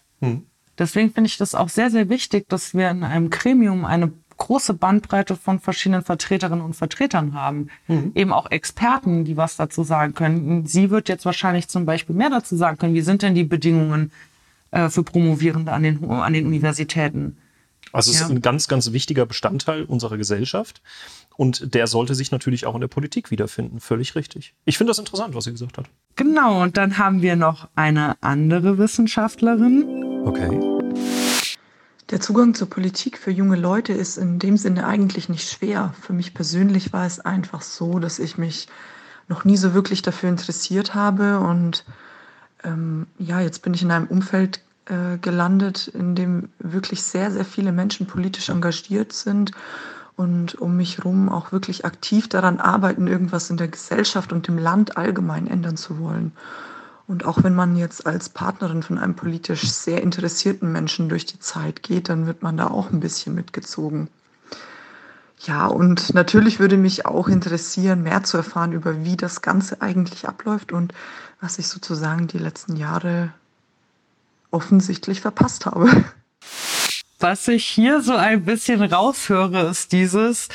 [0.77, 4.73] Deswegen finde ich das auch sehr, sehr wichtig, dass wir in einem Gremium eine große
[4.73, 7.67] Bandbreite von verschiedenen Vertreterinnen und Vertretern haben.
[8.15, 10.65] Eben auch Experten, die was dazu sagen können.
[10.65, 12.93] Sie wird jetzt wahrscheinlich zum Beispiel mehr dazu sagen können.
[12.93, 14.11] Wie sind denn die Bedingungen
[14.71, 17.37] äh, für Promovierende an den, an den Universitäten?
[17.91, 18.25] Also es Ja.
[18.25, 20.81] ist ein ganz, ganz wichtiger Bestandteil unserer Gesellschaft.
[21.35, 23.79] Und der sollte sich natürlich auch in der Politik wiederfinden.
[23.79, 24.53] Völlig richtig.
[24.65, 25.85] Ich finde das interessant, was sie gesagt hat.
[26.17, 30.21] Genau, und dann haben wir noch eine andere Wissenschaftlerin.
[30.25, 30.59] Okay.
[32.09, 35.93] Der Zugang zur Politik für junge Leute ist in dem Sinne eigentlich nicht schwer.
[36.01, 38.67] Für mich persönlich war es einfach so, dass ich mich
[39.27, 41.39] noch nie so wirklich dafür interessiert habe.
[41.39, 41.85] Und
[42.63, 47.45] ähm, ja, jetzt bin ich in einem Umfeld äh, gelandet, in dem wirklich sehr, sehr
[47.45, 49.51] viele Menschen politisch engagiert sind
[50.15, 54.57] und um mich herum auch wirklich aktiv daran arbeiten, irgendwas in der Gesellschaft und im
[54.57, 56.33] Land allgemein ändern zu wollen.
[57.07, 61.39] Und auch wenn man jetzt als Partnerin von einem politisch sehr interessierten Menschen durch die
[61.39, 64.09] Zeit geht, dann wird man da auch ein bisschen mitgezogen.
[65.41, 70.27] Ja, und natürlich würde mich auch interessieren, mehr zu erfahren über, wie das Ganze eigentlich
[70.27, 70.93] abläuft und
[71.39, 73.33] was ich sozusagen die letzten Jahre
[74.51, 75.89] offensichtlich verpasst habe.
[77.19, 80.49] Was ich hier so ein bisschen raushöre, ist dieses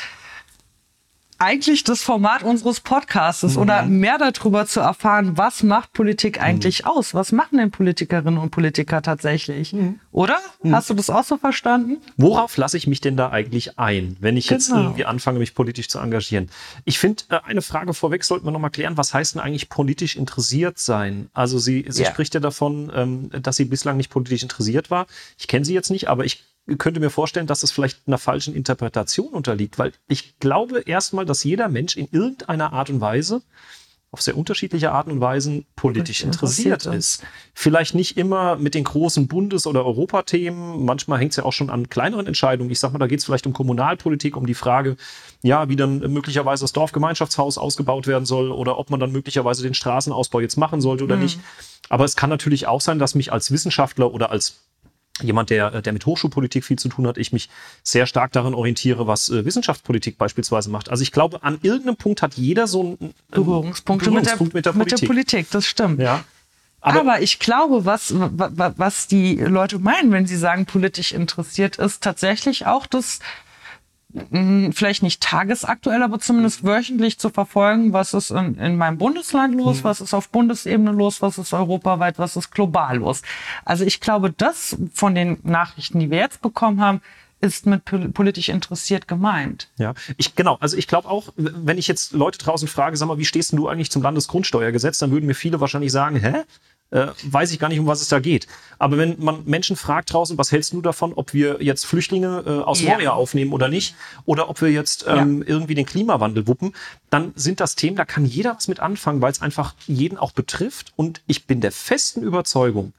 [1.39, 7.15] eigentlich das Format unseres Podcasts oder mehr darüber zu erfahren, was macht Politik eigentlich aus?
[7.15, 9.75] Was machen denn Politikerinnen und Politiker tatsächlich?
[10.13, 10.39] Oder?
[10.71, 11.99] Hast du das auch so verstanden?
[12.17, 14.83] Worauf lasse ich mich denn da eigentlich ein, wenn ich jetzt Genau.
[14.83, 16.51] irgendwie anfange, mich politisch zu engagieren?
[16.85, 18.97] Ich finde, äh, eine Frage vorweg sollten wir noch mal klären.
[18.97, 21.29] Was heißt denn eigentlich politisch interessiert sein?
[21.35, 22.11] Also sie, sie Ja.
[22.11, 25.07] spricht ja davon, ähm, dass sie bislang nicht politisch interessiert war.
[25.39, 26.45] Ich kenne sie jetzt nicht, aber ich
[26.79, 31.45] könnte mir vorstellen, dass es vielleicht einer falschen Interpretation unterliegt, weil ich glaube erstmal, dass
[31.45, 33.43] jeder Mensch in irgendeiner Art und Weise
[34.15, 37.25] auf sehr unterschiedliche Arten und Weisen politisch interessiert interessiert ist.
[37.53, 40.85] Vielleicht nicht immer mit den großen Bundes- oder Europathemen.
[40.85, 42.71] Manchmal hängt es ja auch schon an kleineren Entscheidungen.
[42.71, 44.97] Ich sag mal, da geht es vielleicht um Kommunalpolitik, um die Frage,
[45.43, 49.75] ja, wie dann möglicherweise das Dorfgemeinschaftshaus ausgebaut werden soll oder ob man dann möglicherweise den
[49.75, 51.41] Straßenausbau jetzt machen sollte oder nicht.
[51.89, 54.61] Aber es kann natürlich auch sein, dass mich als Wissenschaftler oder als
[55.23, 57.49] jemand, der, der mit Hochschulpolitik viel zu tun hat, ich mich
[57.83, 60.89] sehr stark daran orientiere, was äh, Wissenschaftspolitik beispielsweise macht.
[60.91, 64.91] Also ich glaube, an irgendeinem Punkt hat jeder so einen Berührungspunkte Berührungspunkt mit, der, mit
[64.91, 66.01] der Politik, das stimmt.
[66.01, 66.25] Ja.
[66.81, 71.13] Aber, Aber, ich glaube, was, wa- wa- was die Leute meinen, wenn sie sagen, politisch
[71.13, 73.21] interessiert, ist tatsächlich auch das,
[74.73, 79.83] vielleicht nicht tagesaktuell, aber zumindest wöchentlich zu verfolgen, was ist in, in meinem Bundesland los,
[79.83, 83.23] was ist auf Bundesebene los, was ist europaweit, was ist global los.
[83.65, 87.01] Also ich glaube, das von den Nachrichten, die wir jetzt bekommen haben,
[87.41, 89.69] ist mit pol- politisch interessiert gemeint.
[89.77, 93.19] ja, ich, genau, also ich glaube auch, wenn ich jetzt Leute draußen frage, sag mal,
[93.19, 96.43] wie stehst denn du eigentlich zum Landesgrundsteuergesetz, dann würden mir viele wahrscheinlich sagen, hä?
[96.95, 98.47] Äh, weiß ich gar nicht, um was es da geht.
[98.79, 102.51] Aber wenn man Menschen fragt draußen, was hältst du davon, ob wir jetzt Flüchtlinge äh,
[102.63, 102.93] aus Ja.
[102.93, 106.73] Moria aufnehmen oder nicht, oder ob wir jetzt ähm, irgendwie den Klimawandel wuppen,
[107.11, 110.31] dann sind das Themen, da kann jeder was mit anfangen, weil es einfach jeden auch
[110.31, 110.93] betrifft.
[110.95, 112.93] Und ich bin der festen Überzeugung,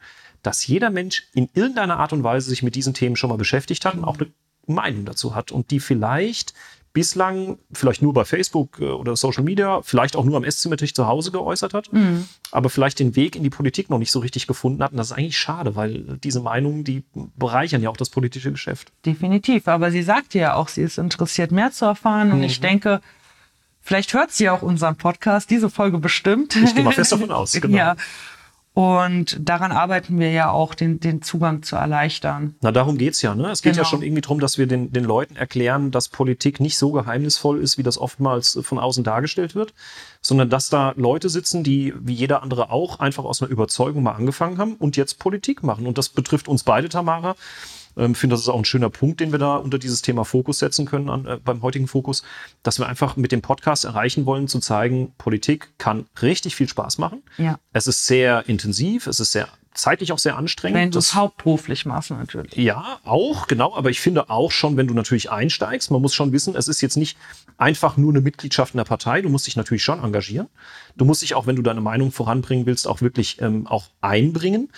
[0.43, 3.85] dass jeder Mensch in irgendeiner Art und Weise sich mit diesen Themen schon mal beschäftigt
[3.85, 4.27] hat und auch eine
[4.67, 6.53] Meinung dazu hat und die vielleicht
[6.95, 11.05] bislang vielleicht nur bei Facebook äh, oder Social Media, vielleicht auch nur am Esszimmertisch zu
[11.05, 11.89] Hause geäußert hat,
[12.51, 14.91] aber vielleicht den Weg in die Politik noch nicht so richtig gefunden hat.
[14.93, 17.03] Und das ist eigentlich schade, weil diese Meinungen, die
[17.35, 18.91] bereichern ja auch das politische Geschäft.
[19.05, 19.67] Definitiv.
[19.67, 22.31] Aber sie sagte ja auch, sie ist interessiert, mehr zu erfahren.
[22.31, 22.43] Und Mhm.
[22.45, 23.01] ich denke,
[23.81, 26.55] vielleicht hört sie auch unseren Podcast, diese Folge bestimmt.
[26.55, 27.51] Ich gehe mal fest davon aus.
[27.51, 27.75] Genau.
[27.77, 27.95] Ja.
[28.75, 32.55] Und daran arbeiten wir ja auch, den, den Zugang zu erleichtern.
[32.61, 33.33] Na, darum geht's ja.
[33.33, 33.49] Ne?
[33.49, 33.89] Es geht ja Genau.
[33.89, 37.77] schon irgendwie darum, dass wir den, den Leuten erklären, dass Politik nicht so geheimnisvoll ist,
[37.77, 39.73] wie das oftmals von außen dargestellt wird,
[40.21, 44.11] sondern dass da Leute sitzen, die wie jeder andere auch einfach aus einer Überzeugung mal
[44.11, 45.87] angefangen haben und jetzt Politik machen.
[45.87, 47.37] Und das betrifft uns beide, Tamara.
[47.97, 50.59] Ähm, finde, das ist auch ein schöner Punkt, den wir da unter dieses Thema Fokus
[50.59, 52.23] setzen können an, äh, beim heutigen Fokus,
[52.63, 56.97] dass wir einfach mit dem Podcast erreichen wollen, zu zeigen, Politik kann richtig viel Spaß
[56.97, 57.23] machen.
[57.37, 57.59] Ja.
[57.73, 60.77] Es ist sehr intensiv, es ist sehr zeitlich auch sehr anstrengend.
[60.79, 62.55] Wenn du Das- es hauptberuflich machst, natürlich.
[62.55, 63.75] ja, auch, genau.
[63.75, 66.81] Aber ich finde auch schon, wenn du natürlich einsteigst, man muss schon wissen, es ist
[66.81, 67.17] jetzt nicht
[67.57, 69.21] einfach nur eine Mitgliedschaft in der Partei.
[69.21, 70.47] Du musst dich natürlich schon engagieren.
[70.95, 74.69] Du musst dich auch, wenn du deine Meinung voranbringen willst, auch wirklich ähm, auch einbringen.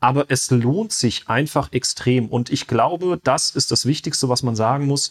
[0.00, 2.28] Aber es lohnt sich einfach extrem.
[2.28, 5.10] Und ich glaube, das ist das Wichtigste, was man sagen muss.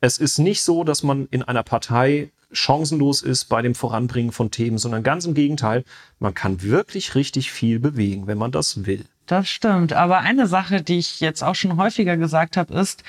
[0.00, 4.50] Es ist nicht so, dass man in einer Partei chancenlos ist bei dem Voranbringen von
[4.50, 5.84] Themen, sondern ganz im Gegenteil,
[6.18, 9.04] man kann wirklich richtig viel bewegen, wenn man das will.
[9.26, 9.92] Das stimmt.
[9.92, 13.02] Aber eine Sache, die ich jetzt auch schon häufiger gesagt habe, ist,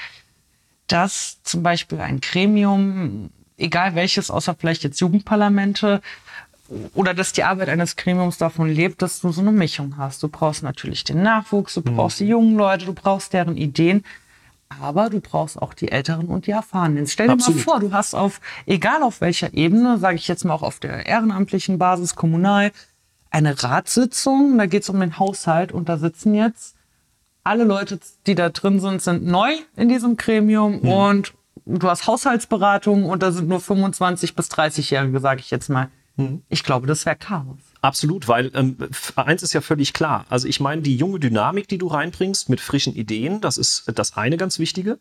[0.88, 6.02] dass zum Beispiel ein Gremium, egal welches, außer vielleicht jetzt Jugendparlamente,
[6.94, 10.24] oder dass die Arbeit eines Gremiums davon lebt, dass du so eine Mischung hast.
[10.24, 14.04] Du brauchst natürlich den Nachwuchs, du brauchst die jungen Leute, du brauchst deren Ideen,
[14.82, 17.08] aber du brauchst auch die Älteren und die Erfahrenen.
[17.08, 17.58] Stell dir Absolut.
[17.58, 20.80] mal vor, du hast auf, egal auf welcher Ebene, sage ich jetzt mal auch auf
[20.80, 22.72] der ehrenamtlichen Basis, kommunal,
[23.30, 26.76] eine Ratssitzung, da geht es um den Haushalt und da sitzen jetzt
[27.44, 30.90] alle Leute, die da drin sind, sind neu in diesem Gremium mhm.
[30.90, 31.34] und
[31.66, 35.90] du hast Haushaltsberatung und da sind nur 25 bis 30-Jährige, sage ich jetzt mal.
[36.16, 36.44] Mhm.
[36.50, 37.73] Ich glaube, das wäre Chaos.
[37.84, 38.78] Absolut, weil ähm,
[39.18, 40.26] eins ist ja völlig klar.
[40.30, 44.16] Also ich meine, die junge Dynamik, die du reinbringst mit frischen Ideen, das ist das
[44.16, 45.00] eine ganz Wichtige.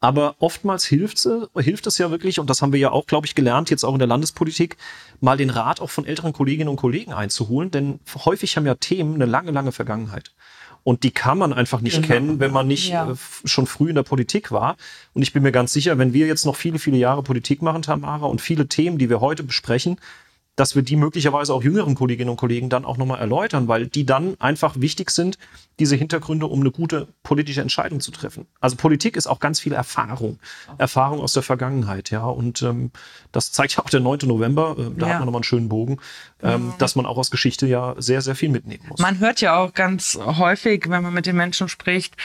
[0.00, 3.34] Aber oftmals hilft, hilft es ja wirklich, und das haben wir ja auch, glaube ich,
[3.34, 4.76] gelernt, jetzt auch in der Landespolitik,
[5.20, 9.14] mal den Rat auch von älteren Kolleginnen und Kollegen einzuholen, denn häufig haben ja Themen
[9.14, 10.32] eine lange, lange Vergangenheit.
[10.82, 12.06] Und die kann man einfach nicht genau.
[12.06, 13.12] kennen, wenn man nicht ja.
[13.12, 14.76] äh, schon früh in der Politik war.
[15.14, 17.80] Und ich bin mir ganz sicher, wenn wir jetzt noch viele, viele Jahre Politik machen,
[17.80, 19.98] Tamara, und viele Themen, die wir heute besprechen,
[20.60, 24.04] dass wir die möglicherweise auch jüngeren Kolleginnen und Kollegen dann auch nochmal erläutern, weil die
[24.04, 25.38] dann einfach wichtig sind,
[25.78, 28.46] diese Hintergründe, um eine gute politische Entscheidung zu treffen.
[28.60, 30.38] Also Politik ist auch ganz viel Erfahrung,
[30.76, 32.26] Erfahrung aus der Vergangenheit, ja.
[32.26, 32.90] Und ähm,
[33.32, 34.18] das zeigt ja auch der 9.
[34.24, 35.12] November, äh, da ja.
[35.14, 35.96] hat man nochmal einen schönen Bogen,
[36.42, 36.74] ähm, mhm.
[36.76, 39.00] dass man auch aus Geschichte ja sehr, sehr viel mitnehmen muss.
[39.00, 42.18] Man hört ja auch ganz häufig, wenn man mit den Menschen spricht,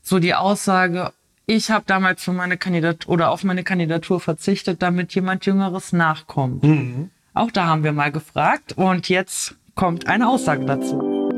[0.00, 1.12] so die Aussage,
[1.46, 6.62] ich habe damals für meine Kandidatur oder auf meine Kandidatur verzichtet, damit jemand Jüngeres nachkommt.
[6.62, 7.10] Mhm.
[7.40, 11.30] Auch da haben wir mal gefragt und jetzt kommt eine Aussage dazu.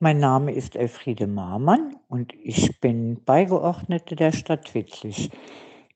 [0.00, 5.30] Mein Name ist Elfriede Marmann und ich bin Beigeordnete der Stadt Witzig.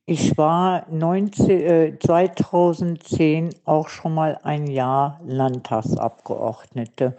[0.05, 7.17] Ich war 19, äh, 2010 auch schon mal ein Jahr Landtagsabgeordnete.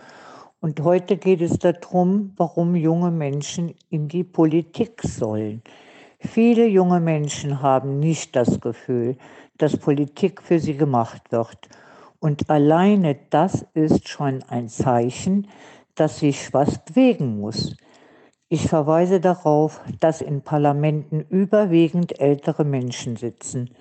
[0.59, 5.63] Und heute geht es darum, warum junge Menschen in die Politik sollen.
[6.19, 9.17] Viele junge Menschen haben nicht das Gefühl,
[9.57, 11.69] dass Politik für sie gemacht wird.
[12.23, 15.49] Und alleine das ist schon ein Zeichen,
[15.93, 17.75] dass sich was bewegen muss.
[18.47, 23.71] Ich verweise darauf, dass in Parlamenten überwiegend ältere Menschen sitzen.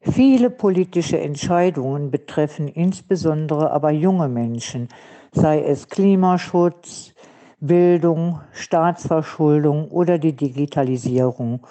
[0.00, 4.86] Viele politische Entscheidungen betreffen insbesondere aber junge Menschen,
[5.32, 7.14] sei es Klimaschutz,
[7.58, 11.66] Bildung, Staatsverschuldung oder die Digitalisierung.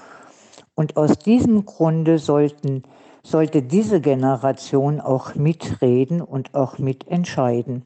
[0.76, 2.84] Und aus diesem Grunde sollten
[3.24, 7.84] sollte diese Generation auch mitreden und auch mitentscheiden.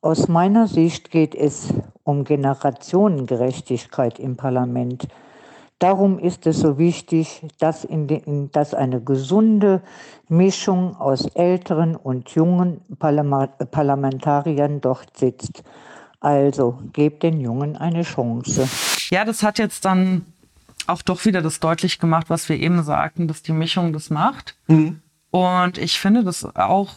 [0.00, 1.68] Aus meiner Sicht geht es
[2.02, 5.08] um Generationengerechtigkeit im Parlament.
[5.78, 9.82] Darum ist es so wichtig, dass, den, dass eine gesunde
[10.28, 15.62] Mischung aus älteren und jungen Parlamentariern dort sitzt.
[16.20, 18.68] Also gebt den Jungen eine Chance.
[19.10, 20.24] Ja, das hat jetzt dann
[20.86, 24.56] auch doch wieder das deutlich gemacht, was wir eben sagten, dass die Mischung das macht.
[24.66, 25.00] Mhm.
[25.30, 26.96] Und ich finde das auch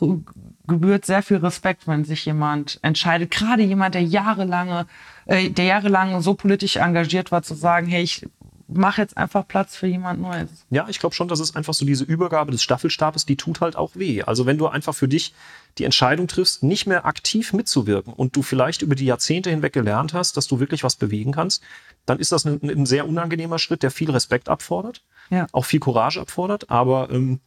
[0.68, 4.86] gebührt sehr viel Respekt, wenn sich jemand entscheidet, gerade jemand, der jahrelange,
[5.26, 8.28] äh, der jahrelang so politisch engagiert war, zu sagen, hey, ich
[8.68, 10.50] mache jetzt einfach Platz für jemand Neues.
[10.70, 13.76] Ja, ich glaube schon, dass es einfach so diese Übergabe des Staffelstabes, die tut halt
[13.76, 14.22] auch weh.
[14.24, 15.34] Also wenn du einfach für dich
[15.78, 20.14] die Entscheidung triffst, nicht mehr aktiv mitzuwirken und du vielleicht über die Jahrzehnte hinweg gelernt
[20.14, 21.64] hast, dass du wirklich was bewegen kannst,
[22.06, 25.48] dann ist das ein, ein sehr unangenehmer Schritt, der viel Respekt abfordert, ja.
[25.52, 26.70] auch viel Courage abfordert.
[26.70, 27.40] Aber ähm,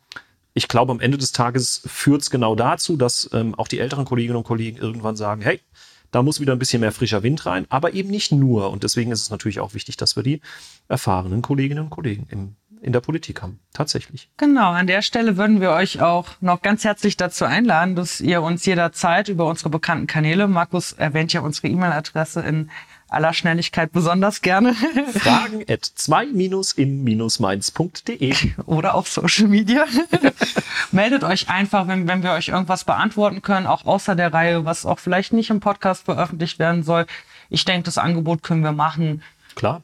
[0.55, 4.05] ich glaube, am Ende des Tages führt es genau dazu, dass ähm, auch die älteren
[4.05, 5.61] Kolleginnen und Kollegen irgendwann sagen, hey,
[6.11, 8.71] da muss wieder ein bisschen mehr frischer Wind rein, aber eben nicht nur.
[8.71, 10.41] Und deswegen ist es natürlich auch wichtig, dass wir die
[10.89, 13.61] erfahrenen Kolleginnen und Kollegen im, in der Politik haben.
[13.73, 14.31] Tatsächlich.
[14.37, 18.43] Genau, an der Stelle würden wir euch auch noch ganz herzlich dazu einladen, dass ihr
[18.43, 22.71] uns jederzeit über unsere bekannten Kanäle, Markus erwähnt ja unsere E-Mail-Adresse in
[23.11, 24.75] aller Schnelligkeit besonders gerne.
[25.13, 28.35] Fragen at 2-in-mainz.de
[28.67, 29.87] oder auf Social Media.
[30.93, 34.87] Meldet euch einfach, wenn, wenn wir euch irgendwas beantworten können, auch außer der Reihe, was
[34.87, 37.07] auch vielleicht nicht im Podcast veröffentlicht werden soll.
[37.49, 39.23] Ich denke, das Angebot können wir machen.
[39.57, 39.83] Klar.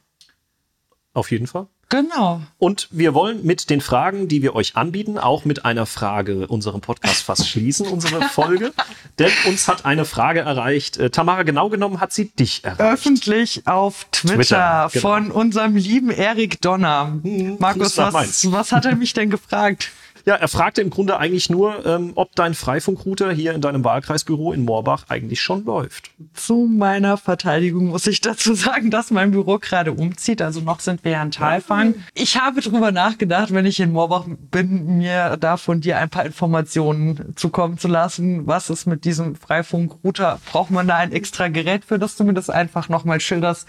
[1.13, 1.67] Auf jeden Fall.
[1.89, 2.41] Genau.
[2.57, 6.81] Und wir wollen mit den Fragen, die wir euch anbieten, auch mit einer Frage unseren
[6.81, 8.73] Podcast fast schließen, unsere Folge.
[9.19, 10.97] Denn uns hat eine Frage erreicht.
[10.97, 12.81] Äh, Tamara, genau genommen hat sie dich erreicht.
[12.81, 15.01] Öffentlich auf Twitter, Twitter genau.
[15.01, 17.19] von unserem lieben Erik Donner.
[17.23, 19.91] Hm, Markus, was, was hat er mich denn gefragt?
[20.27, 24.51] Ja, er fragte im Grunde eigentlich nur, ähm, ob dein Freifunkrouter hier in deinem Wahlkreisbüro
[24.51, 26.11] in Moorbach eigentlich schon läuft.
[26.33, 30.41] Zu meiner Verteidigung muss ich dazu sagen, dass mein Büro gerade umzieht.
[30.41, 31.95] Also noch sind wir ja in Talfang.
[32.13, 36.25] Ich habe drüber nachgedacht, wenn ich in Moorbach bin, mir da von dir ein paar
[36.25, 38.45] Informationen zukommen zu lassen.
[38.47, 40.41] Was ist mit diesem Freifunkrouter?
[40.51, 43.65] Braucht man da ein extra Gerät für, dass du mir das einfach nochmal schilderst?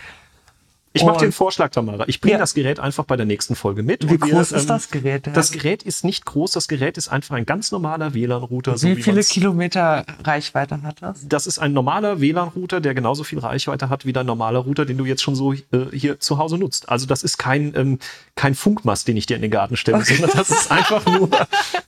[0.99, 2.05] Ich mache den Vorschlag, Tamara.
[2.07, 2.38] Ich bringe ja.
[2.38, 4.09] das Gerät einfach bei der nächsten Folge mit.
[4.09, 5.26] Wie groß wir, ist ähm, das Gerät?
[5.26, 5.32] Ja.
[5.32, 6.53] Das Gerät ist nicht groß.
[6.53, 8.74] Das Gerät ist einfach ein ganz normaler WLAN-Router.
[8.74, 11.26] Wie, so wie viele Kilometer Reichweite hat das?
[11.28, 14.99] Das ist ein normaler WLAN-Router, der genauso viel Reichweite hat wie dein normaler Router, den
[14.99, 15.59] du jetzt schon so äh,
[15.92, 16.88] hier zu Hause nutzt.
[16.88, 17.99] Also das ist kein, ähm,
[18.34, 20.16] kein Funkmast, den ich dir in den Garten stelle, okay.
[20.16, 21.30] sondern das ist einfach nur,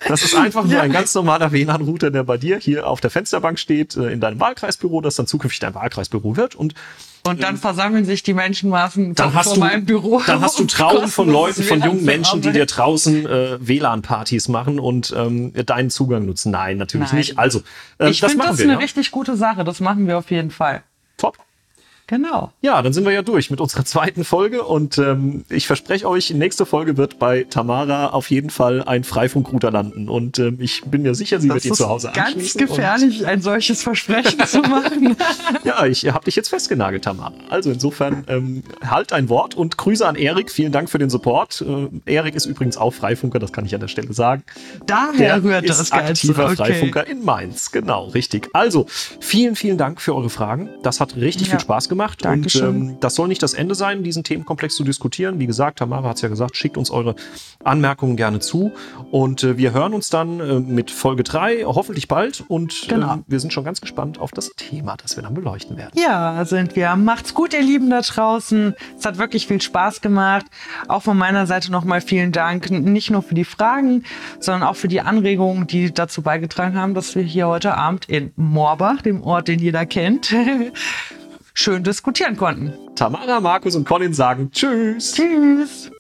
[0.06, 3.58] das ist einfach nur ein ganz normaler WLAN-Router, der bei dir hier auf der Fensterbank
[3.58, 6.74] steht, äh, in deinem Wahlkreisbüro, das dann zukünftig dein Wahlkreisbüro wird und
[7.22, 10.22] Und dann versammeln sich die Menschenmassen dann hast vor du, meinem Büro.
[10.26, 14.48] Dann hast du um Trauben von Leuten, von jungen Menschen, die dir draußen äh, WLAN-Partys
[14.48, 16.50] machen und ähm, deinen Zugang nutzen.
[16.50, 17.18] Nein, natürlich Nein.
[17.18, 17.38] nicht.
[17.38, 17.60] Also,
[17.98, 18.64] äh, Ich das finde machen das wir.
[18.64, 18.78] eine ja.
[18.78, 19.64] richtig gute Sache.
[19.64, 20.82] Das machen wir auf jeden Fall.
[21.18, 21.36] Top.
[22.10, 22.50] Genau.
[22.60, 26.30] Ja, dann sind wir ja durch mit unserer zweiten Folge und ähm, ich verspreche euch,
[26.34, 31.02] nächste Folge wird bei Tamara auf jeden Fall ein Freifunkrouter landen und ähm, ich bin
[31.02, 33.84] mir sicher, sie wird Das ihn ist zu Hause ganz anschließen und- gefährlich, ein solches
[33.84, 35.16] Versprechen zu machen.
[35.62, 37.32] Ja, ich habe dich jetzt festgenagelt, Tamara.
[37.48, 40.50] Also insofern ähm, halt ein Wort und Grüße an Erik.
[40.50, 41.62] Vielen Dank für den Support.
[42.06, 44.42] Äh, Erik ist übrigens auch Freifunker, das kann ich an der Stelle sagen.
[44.86, 46.10] Daher rührt ist das Ganze.
[46.12, 46.56] aktiver Okay.
[46.56, 47.70] Freifunker in Mainz.
[47.70, 48.48] Genau, richtig.
[48.52, 48.86] Also,
[49.20, 50.70] vielen, vielen Dank für eure Fragen.
[50.82, 51.52] Das hat richtig Ja.
[51.52, 51.99] viel Spaß gemacht.
[52.08, 52.66] Dankeschön.
[52.68, 55.38] Und ähm, das soll nicht das Ende sein, diesen Themenkomplex zu diskutieren.
[55.38, 57.14] Wie gesagt, Tamara hat es ja gesagt, schickt uns eure
[57.64, 58.72] Anmerkungen gerne zu.
[59.10, 62.44] Und äh, wir hören uns dann äh, mit Folge 3 hoffentlich bald.
[62.48, 63.14] Und Genau.
[63.14, 65.92] ähm, wir sind schon ganz gespannt auf das Thema, das wir dann beleuchten werden.
[65.94, 66.94] Ja, sind wir.
[66.96, 68.74] Macht's gut, ihr Lieben da draußen.
[68.98, 70.46] Es hat wirklich viel Spaß gemacht.
[70.88, 72.70] Auch von meiner Seite nochmal vielen Dank.
[72.70, 74.04] Nicht nur für die Fragen,
[74.38, 78.32] sondern auch für die Anregungen, die dazu beigetragen haben, dass wir hier heute Abend in
[78.36, 80.34] Moorbach, dem Ort, den jeder kennt,
[81.60, 82.72] schön diskutieren konnten.
[82.96, 85.12] Tamara, Markus und Colin sagen Tschüss.
[85.12, 85.92] Tschüss.